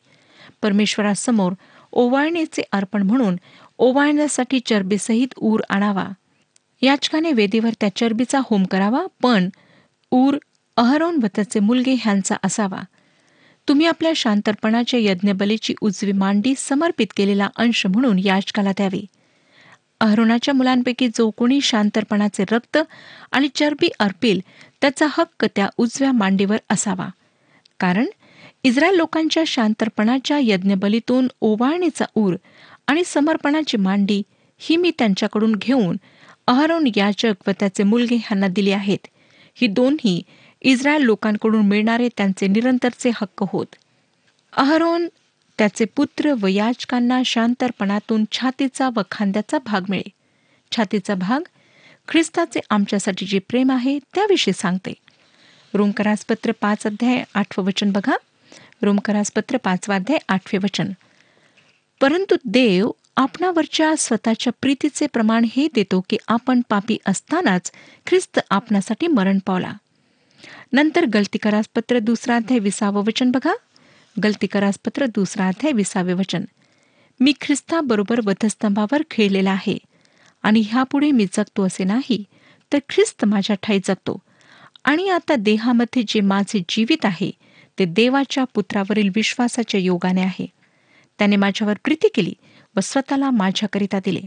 परमेश्वरासमोर 0.63 1.53
ओवाळणीचे 1.93 2.63
अर्पण 2.73 3.03
म्हणून 3.03 3.37
ओवाळण्यासाठी 3.79 4.61
चरबीसहित 4.61 5.29
ऊर 5.37 5.61
आणावा. 5.71 6.09
याचकाने 6.83 7.33
वेदीवर 7.33 7.71
त्या 7.81 7.97
चरबीचा 7.97 8.41
होम 8.51 8.65
करावा 8.65 9.07
पण 9.23 9.49
ऊर 10.11 10.39
अहरोन 10.77 11.19
व 11.23 11.27
त्याचे 11.35 11.61
मुलगे 11.61 11.95
ह्यांचा 12.01 12.37
असावा. 12.45 12.83
तुम्ही 13.69 13.87
आपल्या 13.87 14.13
शांतरपणाच्या 14.17 15.01
यज्ञबलीची 15.01 15.75
उजवी 15.81 16.13
मांडी 16.13 16.55
समर्पित 16.59 17.07
केलेला 17.17 17.49
अंश 17.57 17.87
म्हणून 17.87 18.19
याचकाला 18.19 18.73
द्यावी. 18.73 19.07
अहरोनाच्या 20.01 20.55
मुलांपैकी 20.55 21.09
जो 21.09 21.31
कोणी 21.31 21.61
शांतरपणाचे 21.61 22.45
रक्त 22.51 22.79
आणि 23.33 23.49
चरबी 23.55 23.89
अर्पील 23.99 24.41
त्याचा 24.81 25.07
हक्क 25.11 25.47
त्या 25.57 25.69
उजव्या 25.77 26.13
मांडीवर 26.13 26.57
असावा. 26.71 27.09
कारण 27.81 28.07
इस्रायल 28.65 28.95
लोकांच्या 28.95 29.43
शांतरपणाच्या 29.47 30.39
यज्ञबलीतून 30.43 31.29
ओवाळणीचा 31.41 32.05
ऊर 32.15 32.35
आणि 32.87 33.03
समर्पणाची 33.07 33.77
मांडी 33.77 34.23
ही 34.59 34.77
मी 34.77 34.91
त्यांच्याकडून 34.99 35.55
घेऊन 35.55 35.97
अहरोन 36.47 36.87
याचक 36.97 37.35
व 37.47 37.51
त्याचे 37.61 37.83
मुलगे 37.83 38.17
ह्यांना 38.17 38.49
दिली 38.49 38.73
आहेत. 38.73 39.07
ही 39.55 39.67
दोन्ही 39.67 40.23
इस्रायल 40.63 41.03
लोकांकडून 41.03 41.67
मिळणारे 41.67 42.09
त्यांचे 42.17 42.47
निरंतरचे 42.47 43.11
हक्क 43.11 43.45
होत. 43.53 43.67
अहरोन 44.57 45.09
त्याचे 45.59 45.85
पुत्र 45.85 46.35
व 46.41 46.47
याचकांना 46.47 47.23
शांतरपणातून 47.25 48.25
छातीचा 48.33 48.89
व 48.97 49.01
खांद्याचा 49.11 49.59
भाग 49.59 49.81
मिळे. 49.89 50.09
छातीचा 50.73 51.15
भाग 51.15 51.41
ख्रिस्ताचे 52.09 52.61
आमच्यासाठी 52.71 53.27
जे 53.27 53.39
प्रेम 53.39 53.73
आहे 53.73 53.99
त्याविषयी 53.99 54.55
सांगते. 54.55 54.93
रोमकरासपत्र 55.75 56.53
पाच 56.61 56.87
अध्याय 56.87 57.25
आठवं 57.35 57.65
वचन 57.65 57.93
बघा. 57.93 58.17
रोमकरासपत्र 58.83 59.57
पाचवा 59.57 59.95
अध्याय 59.95 60.19
आठवे 60.29 60.59
वचन. 60.59 60.87
परंतु 62.01 62.37
देव 62.45 62.91
आपणावरच्या 63.17 63.95
स्वतःच्या 63.99 64.53
प्रीतीचे 64.61 65.07
प्रमाण 65.07 65.45
हे 65.57 65.69
देतो 65.75 66.05
की 66.11 66.17
आपण 66.29 66.61
पापी 66.69 66.99
असतानाच 67.07 67.73
ख्रिस्त 68.07 68.41
आपणासाठी 68.51 69.07
मरण 69.07 69.39
पावला. 69.47 69.73
नंतर 70.73 71.05
गलतीकरासपत्र 71.05 71.99
दुसरा 71.99 72.37
अध्याय 72.37 72.59
विसावं 72.59 73.05
वचन 73.05 73.31
बघा. 73.31 73.53
गलतीकरासपत्र 74.23 75.07
दुसरा 75.07 75.49
अध्याय 75.49 75.73
विसावे 75.73 76.13
वचन. 76.13 76.45
मी 77.21 77.33
ख्रिस्ताबरोबर 77.41 78.21
वधस्तंभावर 78.25 79.03
खेळलेला 79.11 79.51
आहे 79.51 79.79
आणि 80.43 80.61
ह्यापुढे 80.61 81.11
मी 81.11 81.27
जगतो 81.33 81.67
असे 81.67 81.85
नाही 81.85 82.25
तर 82.73 82.79
ख्रिस्त 82.89 83.25
माझ्या 83.25 83.57
ठाई 83.63 83.79
जगतो. 83.85 84.19
आणि 84.85 85.09
आता 85.09 85.35
देहामध्ये 85.35 86.03
जे 86.09 86.21
माझे 86.21 86.63
जीवित 86.69 87.05
आहे 87.05 87.31
ते 87.79 87.85
देवाच्या 87.85 88.45
पुत्रावरील 88.45 89.11
विश्वासाच्या 89.15 89.81
योगाने 89.81 90.23
आहे. 90.23 90.47
त्याने 91.19 91.37
माझ्यावर 91.37 91.75
प्रीती 91.85 92.09
केली 92.15 92.35
व 92.77 92.81
स्वतःला 92.81 93.31
माझ्याकरिता 93.31 93.99
दिले. 94.05 94.21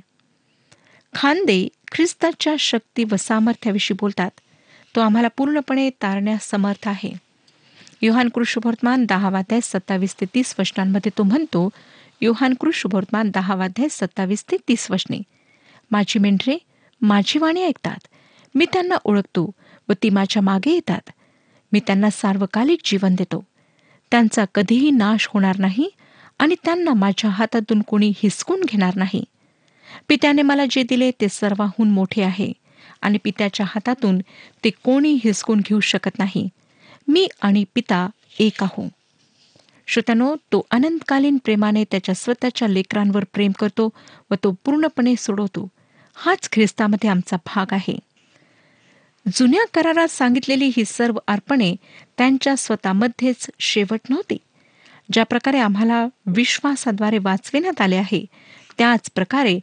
खांदे 1.15 1.67
ख्रिस्ताच्या 1.91 2.55
शक्ती 2.59 3.03
व 3.11 3.15
सामर्थ्याविषयी 3.19 3.97
बोलतात. 3.99 4.29
तो 4.95 5.01
आम्हाला 5.01 5.27
पूर्णपणे 5.37 5.89
तारण्यास 5.89 6.49
समर्थ 6.49 6.87
आहे. 6.87 7.11
योहान 8.01 8.29
कृष्णवर्तमान 8.29 9.05
दहावाध्याय 9.05 9.59
सत्तावीस 9.63 10.15
ते 10.21 10.25
तीस 10.25 10.55
वचनांमध्ये 10.59 11.11
तो 11.17 11.23
म्हणतो 11.23 11.69
योहान 12.21 12.53
कृष्णवर्तमान 12.53 13.31
दहावाध्याय 13.33 13.87
सत्तावीस 13.91 14.43
ते 14.51 14.57
तीस 14.67 14.91
वचने. 14.91 15.21
माझी 15.91 16.19
मेंढरे 16.19 16.57
माझी 17.01 17.39
वाणी 17.39 17.63
ऐकतात. 17.63 18.07
मी 18.55 18.65
त्यांना 18.65 18.95
ओळखतो 19.05 19.51
व 19.89 19.93
ती 20.03 20.09
माझ्या 20.09 20.41
मागे 20.41 20.71
येतात. 20.71 21.09
मी 21.73 21.79
त्यांना 21.79 22.09
सार्वकालिक 22.09 22.79
जीवन 22.85 23.15
देतो. 23.15 23.43
त्यांचा 24.11 24.45
कधीही 24.55 24.91
नाश 24.91 25.27
होणार 25.33 25.55
नाही 25.59 25.89
आणि 26.39 26.55
त्यांना 26.63 26.93
माझ्या 26.93 27.29
हातातून 27.29 27.81
कोणी 27.81 28.13
हिसकून 28.15 28.61
घेणार 28.67 28.95
नाही. 28.95 29.23
पित्याने 30.07 30.41
मला 30.41 30.65
जे 30.69 30.83
दिले 30.83 31.11
ते 31.11 31.29
सर्वाहून 31.29 31.89
मोठे 31.89 32.23
आहे. 32.23 32.51
आणि 33.01 33.17
पित्याच्या 33.23 33.65
हातातून 33.65 34.19
ते 34.63 34.69
कोणी 34.69 35.17
हिसकून 35.23 35.59
घेऊ 35.59 35.79
शकत 35.79 36.19
नाही. 36.19 36.49
मी 37.07 37.27
आणि 37.41 37.63
पिता 37.75 38.07
एक 38.39 38.63
आहो 38.63 38.87
श्रोत्यानो 39.87 40.35
तो 40.35 40.65
अनंतकालीन 40.71 41.37
प्रेमाने 41.37 41.83
त्याच्या 41.83 42.15
स्वतःच्या 42.15 42.67
लेकरांवर 42.67 43.23
प्रेम 43.33 43.51
करतो 43.51 43.89
व 44.31 44.35
तो 44.43 44.55
पूर्णपणे 44.65 45.15
सोडवतो. 45.17 45.67
हाच 46.15 46.49
ख्रिस्तामध्ये 46.51 47.09
आमचा 47.09 47.37
भाग 47.45 47.65
आहे. 47.71 47.99
जुन्या 49.33 49.65
करारात 49.73 50.07
सांगितलेली 50.07 50.65
ही 50.65 50.85
सर्व 50.85 51.17
अर्पणे 51.27 51.75
त्यांच्या 52.17 52.55
स्वतःमध्येच 52.55 53.49
शेवट 53.59 53.99
नव्हती. 54.09 54.37
ज्या 55.11 55.23
प्रकारे 55.23 55.59
आम्हाला 55.59 56.05
विश्वासाद्वारे 56.25 57.17
वाचविण्यात 57.17 57.81
आले 57.81 57.95
आहे 57.95 58.25
त्याच 58.77 59.09
प्रकारे 59.15 59.59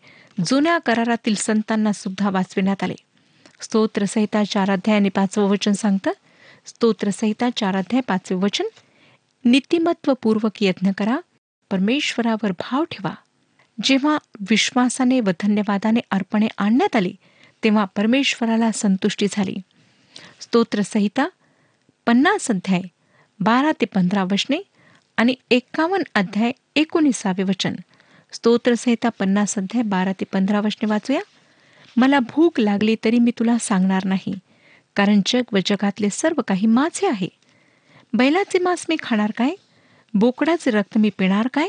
जुन्या 0.46 0.78
करारातील 0.78 1.34
संतांना 1.34 1.92
सुद्धा 1.92 2.30
वाचविण्यात 2.30 2.82
आले. 2.82 2.94
स्तोत्रसहिता 3.60 4.44
चार 4.44 4.70
अध्याय 4.70 4.96
आणि 4.96 5.08
पाचवं 5.08 5.50
वचन 5.50 5.72
सांगतं. 5.72 6.10
स्तोत्रसहिता 6.66 7.50
चार 7.56 7.76
अध्याय 7.76 8.00
पाचवे 8.00 8.38
वचन. 8.38 8.64
नीतिमत्वपूर्वक 9.44 10.62
यत्न 10.62 10.92
करा. 10.92 11.18
परमेश्वरावर 11.70 12.50
भाव 12.50 12.84
ठेवा. 12.84 13.14
जेव्हा 13.82 14.18
विश्वासाने 14.50 15.20
व 15.20 15.30
धन्यवादाने 15.42 16.00
अर्पणे 16.10 16.48
आणण्यात 16.58 16.96
आली 16.96 17.16
तेव्हा 17.64 17.84
परमेश्वराला 17.84 18.72
संतुष्टी 18.72 19.26
झाली. 19.30 19.56
स्तोत्रसहिता 20.40 21.28
पन्नास 22.06 22.50
अध्याय 22.50 22.82
बारा 23.40 23.72
ते 23.72 23.86
पंधरा 23.86 24.24
वचने 24.24 24.62
आणि 25.16 25.34
एक्कावन्न 25.50 26.02
अध्याय 26.14 26.52
एकोणीसावे 26.76 27.42
वचन. 27.42 27.74
स्तोत्रसहिता 28.32 29.08
पन्नास 29.08 29.58
अध्याय 29.58 29.82
बारा 29.82 30.12
ते 30.12 30.24
पंधरा 30.24 30.60
वचने 30.60 30.90
वाचूया. 30.90 31.20
मला 31.98 32.18
भूक 32.18 32.60
लागली 32.60 32.96
तरी 33.04 33.18
मी 33.18 33.30
तुला 33.38 33.58
सांगणार 33.58 34.04
नाही. 34.04 34.34
कारण 34.96 35.20
जग 35.26 35.42
व 35.52 35.58
जगातले 35.66 36.08
सर्व 36.10 36.40
काही 36.48 36.66
माझे 36.66 37.06
आहे. 37.06 37.28
बैलाचे 38.12 38.58
मांस 38.58 38.86
मी 38.88 38.96
खाणार 39.02 39.30
काय? 39.36 39.50
बोकडाचे 40.14 40.70
रक्त 40.70 40.98
मी 40.98 41.10
पिणार 41.18 41.48
काय? 41.54 41.68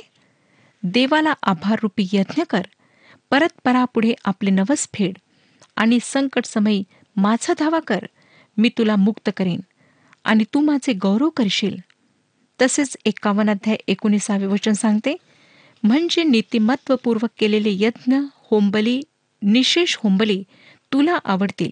देवाला 0.83 1.33
आभाररूपी 1.43 2.07
यज्ञ 2.13 2.41
कर. 2.49 2.61
परत 3.31 3.61
परापुढे 3.63 4.13
आपले 4.25 4.49
नवस 4.49 4.87
फेड. 4.93 5.17
आणि 5.75 5.99
संकट 6.01 6.45
समयी 6.45 6.83
माझा 7.15 7.53
धावा 7.59 7.79
कर. 7.79 7.99
मी 8.57 8.69
तुला 8.69 8.95
मुक्त 8.95 9.29
करेन. 9.37 9.59
आणि 10.23 10.43
तू 10.53 10.59
माझे 10.59 10.93
गौरव 10.93 11.29
करशील. 11.29 11.77
तसेच 12.61 12.97
एकावन्न 13.05 13.51
अध्याय 13.51 13.77
एकोणीसावे 13.87 14.45
वचन 14.45 14.71
सांगते. 14.71 15.15
म्हणजे 15.83 16.23
नीतिमत्वपूर्वक 16.23 17.29
केलेले 17.37 17.69
यज्ञ 17.71 18.15
होंबली 18.33 19.01
निशेष 19.41 19.97
होंबली 20.04 20.43
तुला 20.93 21.17
आवडतील. 21.25 21.69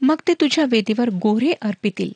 मग 0.00 0.16
ते 0.28 0.34
तुझ्या 0.34 0.64
वेदीवर 0.68 1.10
गोरे 1.10 1.52
अर्पितील. 1.52 2.12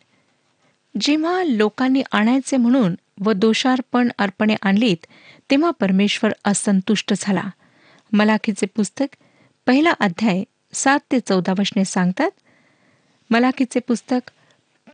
जेव्हा 1.01 1.45
लोकांनी 1.45 2.03
आणायचे 2.13 2.57
म्हणून 2.57 2.95
व 3.25 3.33
दोषार्पण 3.33 4.09
अर्पणे 4.19 4.55
आणलीत 4.63 5.07
तेव्हा 5.51 5.71
परमेश्वर 5.71 6.33
असंतुष्ट 6.45 7.13
झाला. 7.17 7.45
मलाखीचे 8.13 8.67
पुस्तक 8.67 9.17
पहिला 9.67 9.91
अध्याय 9.91 10.43
सात 10.73 10.99
ते 11.13 11.21
चौदा 11.21 11.55
वशने 11.59 11.85
सांगतात. 11.85 12.31
मलाखीचे 13.31 13.81
पुस्तक 13.81 14.31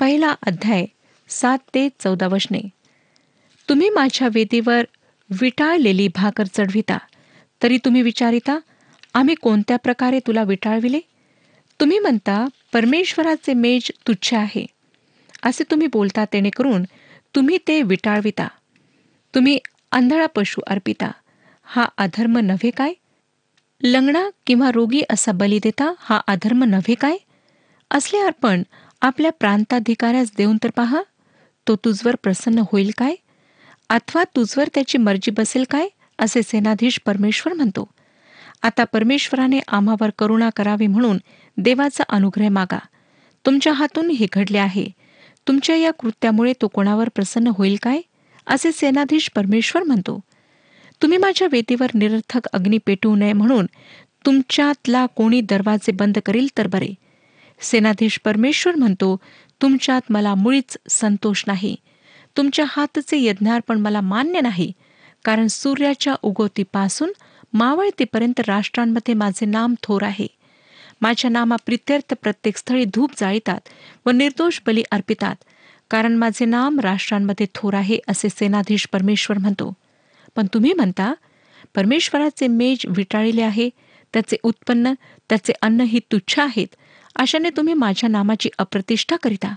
पहिला 0.00 0.34
अध्याय 0.46 0.86
सात 1.28 1.58
ते 1.74 1.88
चौदा 2.00 2.26
वशने 2.26 2.60
तुम्ही 3.68 3.88
माझ्या 3.88 4.28
वेदीवर 4.34 4.84
विटाळलेली 5.30 6.08
भाकर 6.08 6.44
चढविता 6.46 6.98
तरी 7.62 7.78
तुम्ही 7.84 8.02
विचारिता 8.02 8.58
आम्ही 9.14 9.34
कोणत्या 9.34 9.76
प्रकारे 9.76 10.18
तुला 10.26 10.42
विटाळविले? 10.42 11.00
तुम्ही 11.80 11.98
म्हणता 11.98 12.46
परमेश्वराचे 12.72 13.54
मेज 13.54 13.90
तुच्छ 14.08 14.34
आहे. 14.34 14.66
असे 15.42 15.64
तुम्ही 15.70 15.86
बोलता 15.86 16.24
तेणेकरून 16.24 16.84
तुम्ही 17.34 17.58
ते 17.68 17.82
विटाळविता. 17.82 18.48
तुम्ही 19.34 19.58
आंधळा 19.92 20.26
पशु 20.26 20.60
अर्पिता. 20.66 21.10
हा 21.64 21.86
अधर्म 21.98 22.38
नव्हे 22.38 22.70
काय? 22.70 22.92
लंगडा 23.82 24.28
किंवा 24.46 24.70
रोगी 24.72 25.02
असा 25.10 25.32
बली 25.32 25.58
देता 25.62 25.92
हा 25.98 26.20
अधर्म 26.26 26.64
नव्हे 26.64 26.94
काय? 26.94 27.16
असले 27.90 28.18
अर्पण 28.18 28.62
आपल्या 29.02 29.32
प्रांताधिकाऱ्यास 29.32 30.30
देऊन 30.36 30.56
तर 30.64 30.70
पहा 30.76 31.02
तो 31.68 31.76
तुझवर 31.76 32.16
प्रसन्न 32.22 32.62
होईल 32.72 32.90
काय? 32.98 33.14
अथवा 33.88 34.24
तुझवर 34.24 34.68
त्याची 34.74 34.98
मर्जी 34.98 35.30
बसेल 35.30 35.64
काय? 35.70 35.88
असे 36.18 36.42
सेनाधीश 36.42 37.00
परमेश्वर 37.06 37.52
म्हणतो. 37.52 37.88
आता 38.62 38.84
परमेश्वराने 38.84 39.60
आम्हावर 39.68 40.10
करुणा 40.18 40.50
करावी 40.56 40.86
म्हणून 40.86 41.18
देवाचा 41.56 42.04
अनुग्रह 42.08 42.48
मागा. 42.48 42.78
तुमच्या 43.46 43.72
हातून 43.72 44.10
हे 44.10 44.26
घडले 44.32 44.58
आहे. 44.58 44.86
तुमच्या 45.48 45.76
या 45.76 45.90
कृत्यामुळे 45.90 46.52
तो 46.52 46.68
कोणावर 46.68 47.08
प्रसन्न 47.14 47.50
होईल 47.58 47.76
काय? 47.82 48.00
असे 48.46 48.72
सेनाधीश 48.72 49.30
परमेश्वर 49.36 49.82
म्हणतो. 49.82 50.20
तुम्ही 51.02 51.18
माझ्या 51.18 51.48
वेदीवर 51.52 51.90
निरर्थक 51.94 52.48
अग्नी 52.52 52.78
पेटवू 52.86 53.16
नये 53.16 53.32
म्हणून 53.32 53.66
तुमच्यातला 54.26 55.06
कोणी 55.06 55.40
दरवाजे 55.40 55.92
बंद 55.92 56.18
करील 56.26 56.46
तर 56.58 56.66
बरे. 56.66 56.94
सेनाधीश 57.60 58.20
परमेश्वर 58.24 58.76
म्हणतो 58.76 59.16
तुमच्यात 59.62 60.00
मला 60.10 60.34
मुळीच 60.34 60.78
संतोष 60.88 61.44
नाही. 61.46 61.76
तुमच्या 62.36 62.64
हातचे 62.68 63.18
यज्ञार्पण 63.18 63.80
मला 63.80 64.00
मान्य 64.00 64.40
नाही 64.40 64.72
कारण 65.24 65.46
सूर्याच्या 65.46 66.14
उगवतीपासून 66.22 67.12
मावळतीपर्यंत 67.52 68.40
राष्ट्रांमध्ये 68.40 69.14
माझे 69.14 69.46
नाम 69.46 69.74
थोर 69.82 70.02
आहे. 70.02 70.26
माझ्या 71.00 71.30
नामा 71.30 71.56
प्रित्यर्थ 71.56 72.14
प्रत्येक 72.22 72.56
स्थळी 72.56 72.84
धूप 72.84 73.10
जाळीतात 73.16 73.60
व 74.06 74.10
निर्दोष 74.10 74.60
बली 74.66 74.82
अर्पितात. 74.90 75.34
कारण 75.90 76.16
माझे 76.16 76.44
नाम 76.44 76.80
राष्ट्रांमध्ये 76.80 77.46
थोर 77.54 77.74
आहे 77.74 77.98
असे 78.08 78.28
सेनाधीश 78.28 78.86
परमेश्वर 78.92 79.38
म्हणतो. 79.38 79.72
पण 80.36 80.46
तुम्ही 80.54 80.72
म्हणता 80.72 81.14
परमेश्वराचे 81.74 82.46
मेज 82.46 82.78
विटाळलेले 82.88 83.42
आहे 83.42 83.70
त्याचे 84.12 84.36
उत्पन्न 84.42 84.92
त्याचे 85.28 85.52
अन्न 85.62 85.80
ही 85.80 85.98
तुच्छ 86.12 86.38
आहेत. 86.38 86.66
अशाने 87.16 87.50
तुम्ही 87.50 87.74
माझ्या 87.74 88.08
नामाची 88.08 88.48
अप्रतिष्ठा 88.58 89.16
करिता. 89.16 89.54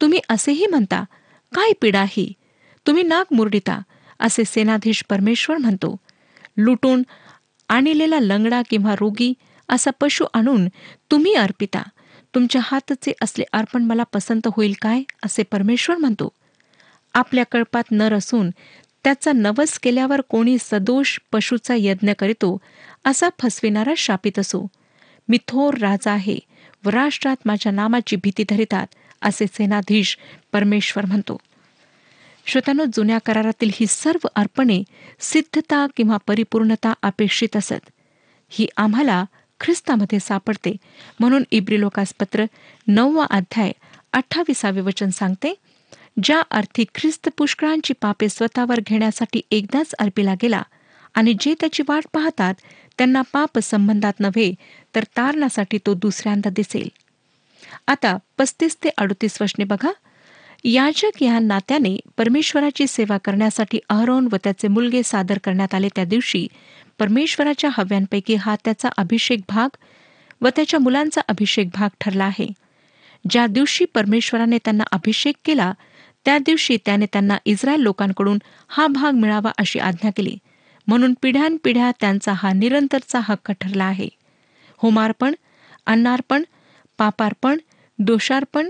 तुम्ही 0.00 0.20
असेही 0.28 0.66
म्हणता 0.66 1.04
काय 1.54 1.72
पीडा 1.80 2.04
ही? 2.08 2.32
तुम्ही 2.86 3.02
नाक 3.02 3.26
मुरडिता 3.32 3.80
असे 4.20 4.42
सेनाधीश 4.46 5.04
परमेश्वर 5.10 5.56
म्हणतो. 5.56 5.96
लुटून 6.56 7.02
आणलेला 7.68 8.20
लंगडा 8.20 8.62
किंवा 8.70 8.94
रोगी 9.00 9.32
असा 9.68 9.90
पशु 10.00 10.24
आणून 10.34 10.68
तुम्ही 11.10 11.34
अर्पिता. 11.34 11.82
तुमच्या 12.34 12.60
हातचे 12.64 13.12
असले 13.22 13.44
अर्पण 13.52 13.82
मला 13.82 14.02
पसंत 14.02 14.48
होईल 14.56 14.74
काय 14.82 15.02
असे 15.24 15.42
परमेश्वर 15.42 15.96
म्हणतो. 15.96 16.28
आपल्या 17.14 17.44
कळपात 17.52 17.82
नर 17.90 18.14
असून 18.14 18.50
त्याचा 19.04 19.32
नवस 19.32 19.78
केल्यावर 19.78 20.20
कोणी 20.20 20.56
सदोष 20.60 21.18
पशुचा 21.32 21.74
यज्ञ 21.78 22.12
करीतो 22.12 22.58
असा 23.04 23.28
फसविणारा 23.38 23.94
शापित 23.96 24.38
असो. 24.38 24.66
मी 25.28 25.38
थोर 25.48 25.78
राजा 25.78 26.12
आहे 26.12 26.38
व 26.84 26.88
राष्ट्रात 26.88 27.36
माझ्या 27.44 27.72
नामाची 27.72 28.16
भीती 28.16 28.44
धरितात 28.48 28.86
असे 29.22 29.46
सेनाधीश 29.46 30.18
परमेश्वर 30.52 31.06
म्हणतो. 31.06 31.36
श्रोत्यानो 32.46 32.84
जुन्या 32.84 33.18
करारातील 33.18 33.70
ही 33.74 33.86
सर्व 33.86 34.26
अर्पणे 34.36 34.82
सिद्धता 35.20 35.86
किंवा 35.96 36.16
परिपूर्णता 36.16 36.92
अपेक्षित 37.02 37.56
असत. 37.56 37.88
ही 38.48 38.66
आम्हाला 38.76 39.24
ख्रिस्तामध्ये 39.60 40.20
सापडते. 40.20 40.76
म्हणून 41.20 41.44
इब्री 41.50 41.80
लोकासपत्र 41.80 42.44
नववा 42.86 43.26
अध्याय 43.30 43.72
अठ्ठावीसावे 44.12 44.80
वचन 44.80 45.10
सांगते 45.10 45.54
ज्या 46.22 46.42
अर्थी 46.50 46.84
ख्रिस्त 46.94 47.28
पुष्कळांची 47.36 47.94
पापे 48.00 48.28
स्वतःवर 48.28 48.80
घेण्यासाठी 48.86 49.40
एकदाच 49.50 49.94
अर्पिला 49.98 50.34
गेला 50.42 50.62
आणि 51.14 51.34
जे 51.40 51.54
त्याची 51.60 51.82
वाट 51.88 52.04
पाहतात 52.12 52.54
त्यांना 52.98 53.22
पाप 53.32 53.58
संबंधात 53.58 54.20
नव्हे 54.20 54.54
तर 54.94 55.04
तारणासाठी 55.16 55.78
तो 55.86 55.94
दुसऱ्यांदा 55.94 56.50
दिसेल. 56.50 56.88
आता 57.86 58.16
पस्तीस 58.38 58.76
ते 58.84 58.88
अडतीस 58.98 59.42
वशने 59.42 59.64
बघा 59.64 59.90
याजक 60.68 61.22
या 61.22 61.38
नात्याने 61.38 61.96
परमेश्वराची 62.16 62.86
सेवा 62.86 63.18
करण्यासाठी 63.18 63.78
अहरोन 63.88 64.28
व 64.32 64.36
त्याचे 64.44 64.68
मुलगे 64.68 65.02
सादर 65.02 65.38
करण्यात 65.38 65.74
आले 65.74 65.88
त्या 65.88 66.04
दिवशी 66.04 66.46
परमेश्वराच्या 66.98 67.70
हव्यांपैकी 67.72 68.34
हा 68.34 68.56
त्याचा 68.64 68.88
अभिषेक 68.96 69.40
भाग 69.48 69.76
व 70.42 70.48
त्याच्या 70.48 70.80
मुलांचा 70.80 71.20
अभिषेक 71.28 71.68
भाग 71.74 71.88
ठरला 72.00 72.24
आहे. 72.24 72.46
ज्या 73.30 73.46
दिवशी 73.46 73.84
परमेश्वराने 73.84 74.58
त्यांना 74.58 74.84
अभिषेक 74.92 75.36
केला 75.44 75.72
त्या 76.24 76.38
दिवशी 76.38 76.76
त्याने 76.76 77.06
त्यांना 77.06 77.36
इस्रायल 77.44 77.80
लोकांकडून 77.80 78.38
हा 78.68 78.86
भाग 78.86 79.12
मिळावा 79.12 79.52
अशी 79.58 79.78
आज्ञा 79.78 80.10
केली. 80.16 80.36
म्हणून 80.86 81.14
पिढ्यानपिढ्या 81.22 81.90
त्यांचा 82.00 82.32
हा 82.32 82.52
निरंतरचा 82.52 83.20
हक्क 83.22 83.50
ठरला 83.50 83.84
आहे. 83.84 84.08
होमार्पण 84.78 85.34
अन्नार्पण 85.86 86.42
पापार्पण 86.98 87.58
दोषार्पण 87.98 88.68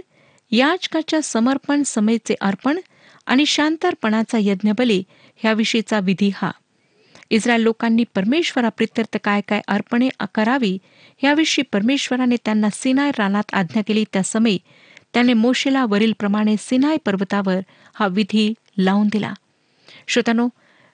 याचकाच्या 0.50 1.22
समर्पण 1.22 1.82
समेचे 1.82 2.34
अर्पण 2.40 2.78
आणि 3.26 3.46
शांतारपणाचा 3.46 4.38
यज्ञबली 4.40 5.02
ह्याविषयीचा 5.36 6.00
विधी 6.00 6.30
हा. 6.36 6.50
इस्रायल 7.30 7.60
लोकांनी 7.60 8.04
परमेश्वराप्रित्यर्थ 8.14 9.16
काय 9.24 9.40
काय 9.40 9.60
अर्पणे 9.68 10.08
करावी 10.34 10.78
याविषयी 11.24 11.64
परमेश्वराने 11.72 12.36
त्यांना 12.44 12.68
सिनाय 12.72 13.10
रानात 13.18 13.42
आज्ञा 13.52 13.82
केली 13.86 14.04
त्या 14.12 14.22
समयी 14.22 14.58
त्याने 15.14 15.32
मोशेला 15.32 15.84
वरीलप्रमाणे 15.84 16.54
सिनाय 16.58 16.96
पर्वतावर 16.96 17.58
हा 17.94 18.06
विधी 18.06 18.54
लावून 18.78 19.08
दिला. 19.12 19.34
श्रोतानो 20.08 20.48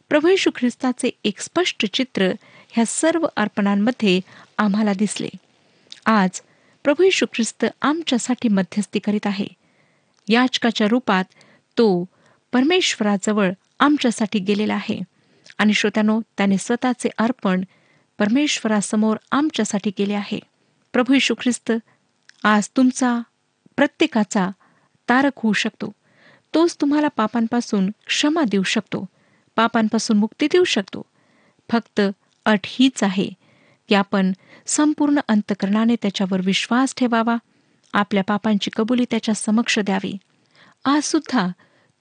प्रभू 0.08 0.28
येशू 0.28 0.50
ख्रिस्ताचे 0.56 1.10
एक 1.24 1.40
स्पष्ट 1.40 1.86
चित्र 1.92 2.32
ह्या 2.70 2.84
सर्व 2.86 3.26
अर्पणांमध्ये 3.36 4.20
आम्हाला 4.58 4.92
दिसले. 4.92 5.28
आज 6.06 6.40
प्रभू 6.84 7.02
यशू 7.02 7.26
ख्रिस्त 7.34 7.64
आमच्यासाठी 7.82 8.48
मध्यस्थी 8.48 8.98
करीत 8.98 9.26
आहे. 9.26 9.46
याचकाच्या 10.28 10.86
रूपात 10.88 11.24
तो 11.78 12.04
परमेश्वराजवळ 12.52 13.52
आमच्यासाठी 13.80 14.38
गेलेला 14.38 14.74
आहे. 14.74 15.00
आणि 15.58 15.74
श्रोत्यानो 15.74 16.20
त्याने 16.36 16.58
स्वतःचे 16.58 17.08
अर्पण 17.18 17.64
परमेश्वरासमोर 18.18 19.16
आमच्यासाठी 19.32 19.90
केले 19.90 20.14
आहे. 20.14 20.40
प्रभू 20.92 21.14
यशू 21.14 21.34
ख्रिस्त 21.34 21.72
आज 22.44 22.68
तुमचा 22.68 23.20
प्रत्येकाचा 23.76 24.48
तारक 25.08 25.32
होऊ 25.36 25.52
शकतो. 25.52 25.92
तोच 26.54 26.76
तुम्हाला 26.80 27.08
पापांपासून 27.08 27.90
क्षमा 28.06 28.42
देऊ 28.48 28.62
शकतो. 28.62 29.06
पापांपासून 29.56 30.16
मुक्ती 30.16 30.46
देऊ 30.46 30.64
शकतो. 30.64 31.02
फक्त 31.70 32.00
अट 32.44 32.60
हीच 32.64 33.02
आहे 33.02 33.30
आपण 33.90 34.32
संपूर्ण 34.66 35.20
अंतकरणाने 35.28 35.96
त्याच्यावर 36.02 36.40
विश्वास 36.44 36.94
ठेवावा 36.96 37.36
आपल्या 37.92 38.22
पापांची 38.22 38.70
कबुली 38.76 39.04
त्याच्या 39.10 39.34
समक्ष 39.34 39.78
द्यावी. 39.78 40.16
आज 40.84 41.02
सुद्धा 41.02 41.48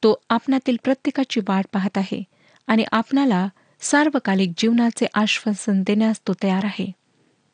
तो 0.03 0.21
आपणातील 0.29 0.77
प्रत्येकाची 0.83 1.39
वाट 1.39 1.65
पाहत 1.73 1.97
आहे 1.97 2.23
आणि 2.67 2.85
आपणाला 2.91 3.47
सार्वकालिक 3.81 4.51
जीवनाचे 4.57 5.05
आश्वासन 5.13 5.81
देण्यास 5.81 6.19
तो 6.27 6.33
तयार 6.43 6.65
आहे. 6.65 6.91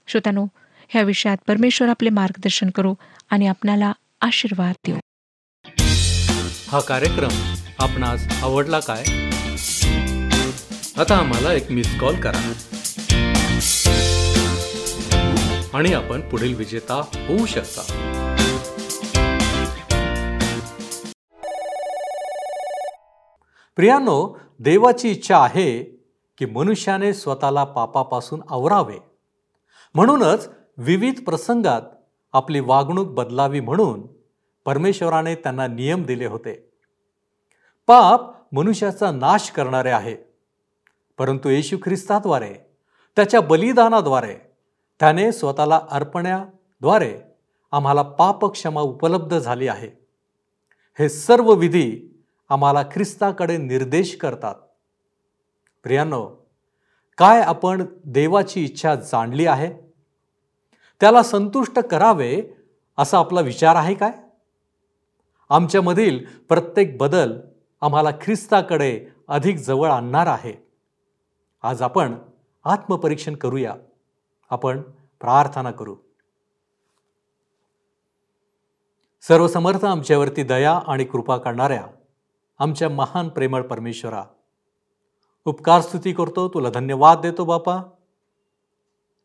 श्रोत्यानो 0.08 0.48
ह्या 0.90 1.02
विषयात 1.02 1.38
परमेश्वर 1.48 1.90
आपले 1.90 2.10
मार्गदर्शन 2.10 2.70
करू 2.70 2.96
आणि 3.30 3.48
आपणाला 3.48 3.94
आशीर्वाद 4.22 4.76
देऊ. 4.86 4.98
हा 6.68 6.80
कार्यक्रम 6.80 7.54
आपणास 7.80 8.44
आवडला 8.44 8.80
काय? 8.80 9.04
आता 11.02 11.18
आम्हाला 11.18 11.54
एक 11.54 11.72
मिस 11.72 12.00
कॉल 12.00 12.20
करा. 12.20 12.54
आणि 15.78 15.94
आपण 15.94 16.22
पुढील 16.22 16.56
विजेता 16.56 16.96
होऊ 16.96 17.46
शकता. 17.46 17.82
प्रियानो 23.76 24.40
देवाची 24.60 25.12
इच्छा 25.12 25.38
आहे 25.38 25.84
की 26.38 26.46
मनुष्याने 26.46 27.14
स्वतःला 27.14 27.64
पापापासून 27.64 28.42
आवरावे. 28.50 28.98
म्हणूनच 29.96 30.50
विविध 30.78 31.24
प्रसंगात 31.24 31.82
आपली 32.34 32.60
वागणूक 32.60 33.08
बदलावी 33.08 33.60
म्हणून 33.60 34.08
परमेश्वराने 34.66 35.36
त्यांना 35.36 35.68
नियम 35.68 36.04
दिले 36.04 36.26
होते. 36.26 36.70
पाप 37.88 38.22
मनुष्याचा 38.52 39.12
नाश 39.12 39.50
करणारे 39.52 39.90
आहे. 39.90 40.16
परंतु 41.18 41.50
येशू 41.50 41.78
ख्रिस्ताद्वारे 41.78 42.54
त्याच्या 43.16 43.42
बलिदानाद्वारे 43.42 44.47
त्याने 45.00 45.32
स्वतःला 45.32 45.82
अर्पण्याद्वारे 45.92 47.20
आम्हाला 47.72 48.02
पापक्षमा 48.02 48.82
उपलब्ध 48.82 49.40
झाली 49.40 49.68
आहे. 49.68 49.90
हे 51.00 51.10
सर्व 51.10 51.54
विधी 51.54 52.22
आम्हाला 52.50 52.84
ख्रिस्ताकडे 52.84 53.58
निर्देश 53.58 54.18
करतात. 54.18 54.56
प्रियांनो 55.84 56.30
काय 57.18 57.42
आपण 57.42 57.86
देवाची 58.06 58.64
इच्छा 58.64 58.96
जाणली 58.96 59.46
आहे? 59.46 59.74
त्याला 61.00 61.24
संतुष्ट 61.24 61.80
करावे 61.80 62.44
असा 62.98 63.18
आपला 63.18 63.42
विचार 63.42 63.76
आहे 63.76 63.96
काय? 63.96 64.12
आमच्यामधील 65.50 66.26
प्रत्येक 66.50 66.98
बदल 66.98 67.40
आम्हाला 67.82 68.12
ख्रिस्ताकडे 68.12 69.06
अधिक 69.28 69.58
जवळ 69.58 69.92
आणणार 69.92 70.28
आहे. 70.28 70.68
आज 71.62 71.82
आपण 71.82 72.16
आत्मपरीक्षण 72.64 73.36
करूया. 73.36 73.76
आपण 74.50 74.82
प्रार्थना 75.22 75.72
करू. 75.72 75.96
सर्वसमर्थ 79.22 79.86
आमच्यावरती 79.86 80.44
दया 80.44 80.80
आणि 80.88 81.06
कृपा 81.06 81.38
करणाऱ्या 81.38 81.88
आमच्या 82.60 82.90
महान 82.90 83.30
प्रेमळ 83.30 83.62
परमेश्वरा 83.62 84.24
उपकार 85.46 85.82
स्तुती 85.82 86.14
करतो. 86.14 86.50
तुला 86.50 86.70
धन्यवाद 86.70 87.20
देतो 87.20 87.46
बापा. 87.46 87.82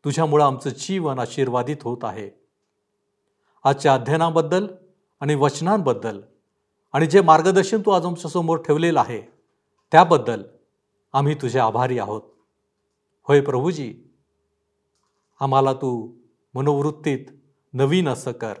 तुझ्यामुळं 0.05 0.45
आमचं 0.45 0.69
जीवन 0.69 1.19
आशीर्वादित 1.19 1.77
होत 1.83 1.97
आहे. 2.03 2.29
आजच्या 3.63 3.93
अध्ययनाबद्दल 3.93 4.67
आणि 5.19 5.35
वचनांबद्दल 5.35 6.21
आणि 6.93 7.05
जे 7.05 7.21
मार्गदर्शन 7.21 7.81
तू 7.81 7.91
आज 7.91 8.05
आमच्यासमोर 8.05 8.57
ठेवलेलं 8.57 8.99
आहे 8.99 9.21
त्याबद्दल 9.91 10.43
आम्ही 11.13 11.35
तुझे 11.35 11.59
आभारी 11.59 11.99
आहोत. 11.99 12.21
होय 13.27 13.41
प्रभूजी. 13.41 14.02
आम्हाला 15.43 15.73
तू 15.73 16.13
मनोवृत्तीत 16.53 17.25
नवीन 17.73 18.07
असं 18.07 18.31
कर. 18.31 18.53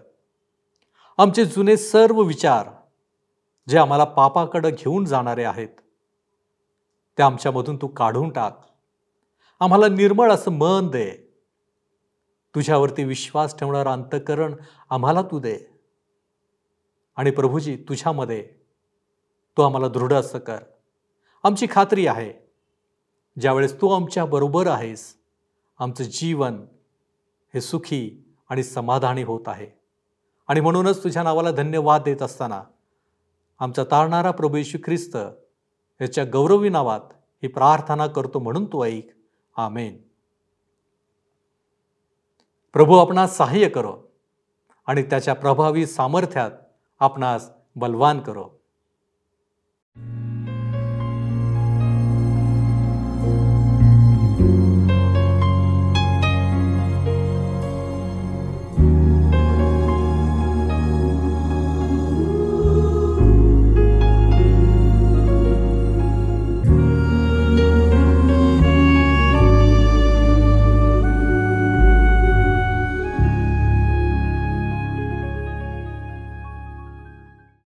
आमचे 1.17 1.45
जुने 1.45 1.77
सर्व 1.77 2.21
विचार 2.21 2.67
जे 3.69 3.77
आम्हाला 3.77 4.03
पापाकडं 4.03 4.69
घेऊन 4.69 5.05
जाणारे 5.05 5.43
आहेत 5.43 5.67
ते 7.17 7.23
आमच्यामधून 7.23 7.77
तू 7.81 7.87
काढून 7.87 8.29
टाक. 8.29 8.61
आम्हाला 9.59 9.87
निर्मळ 9.87 10.31
असं 10.31 10.51
मन 10.51 10.87
दे. 10.87 11.11
तुझ्यावरती 12.55 13.03
विश्वास 13.03 13.59
ठेवणारं 13.59 13.89
अंतकरण 13.89 14.55
आम्हाला 14.89 15.21
तू 15.21 15.39
दे. 15.39 15.59
आणि 17.15 17.31
प्रभूजी 17.31 17.75
तुझ्यामध्ये 17.75 18.43
तू 19.57 19.61
आम्हाला 19.61 19.87
दृढ 19.87 20.13
असं 20.13 20.39
कर. 20.39 20.59
आमची 21.43 21.67
खात्री 21.71 22.07
आहे 22.07 22.33
ज्यावेळेस 23.39 23.81
तू 23.81 23.89
आमच्या 23.89 24.25
बरोबर 24.25 24.67
आहेस 24.67 25.17
आमचं 25.79 26.03
जीवन 26.03 26.65
हे 27.53 27.61
सुखी 27.61 28.33
आणि 28.49 28.63
समाधानी 28.63 29.23
होत 29.23 29.41
आहे. 29.47 29.67
आणि 30.47 30.59
म्हणूनच 30.59 31.03
तुझ्या 31.03 31.23
नावाला 31.23 31.51
धन्यवाद 31.51 32.03
देत 32.03 32.21
असताना 32.21 32.63
आमचा 33.59 33.83
तारणारा 33.83 34.31
प्रभू 34.31 34.57
येशू 34.57 34.77
ख्रिस्त 34.85 35.17
याच्या 36.01 36.23
गौरवी 36.23 36.69
नावात 36.69 36.99
ही 37.43 37.47
प्रार्थना 37.47 38.07
करतो 38.07 38.39
म्हणून 38.39 38.65
तू 38.65 38.83
ऐक. 38.83 39.07
आमेन. 39.57 40.01
प्रभू 42.73 42.97
आपणास 42.97 43.37
सहाय्य 43.37 43.69
करो 43.69 43.97
आणि 44.87 45.03
त्याच्या 45.03 45.33
प्रभावी 45.33 45.85
सामर्थ्यात 45.85 46.51
आपणास 46.99 47.49
बलवान 47.75 48.19
करो. 48.19 48.62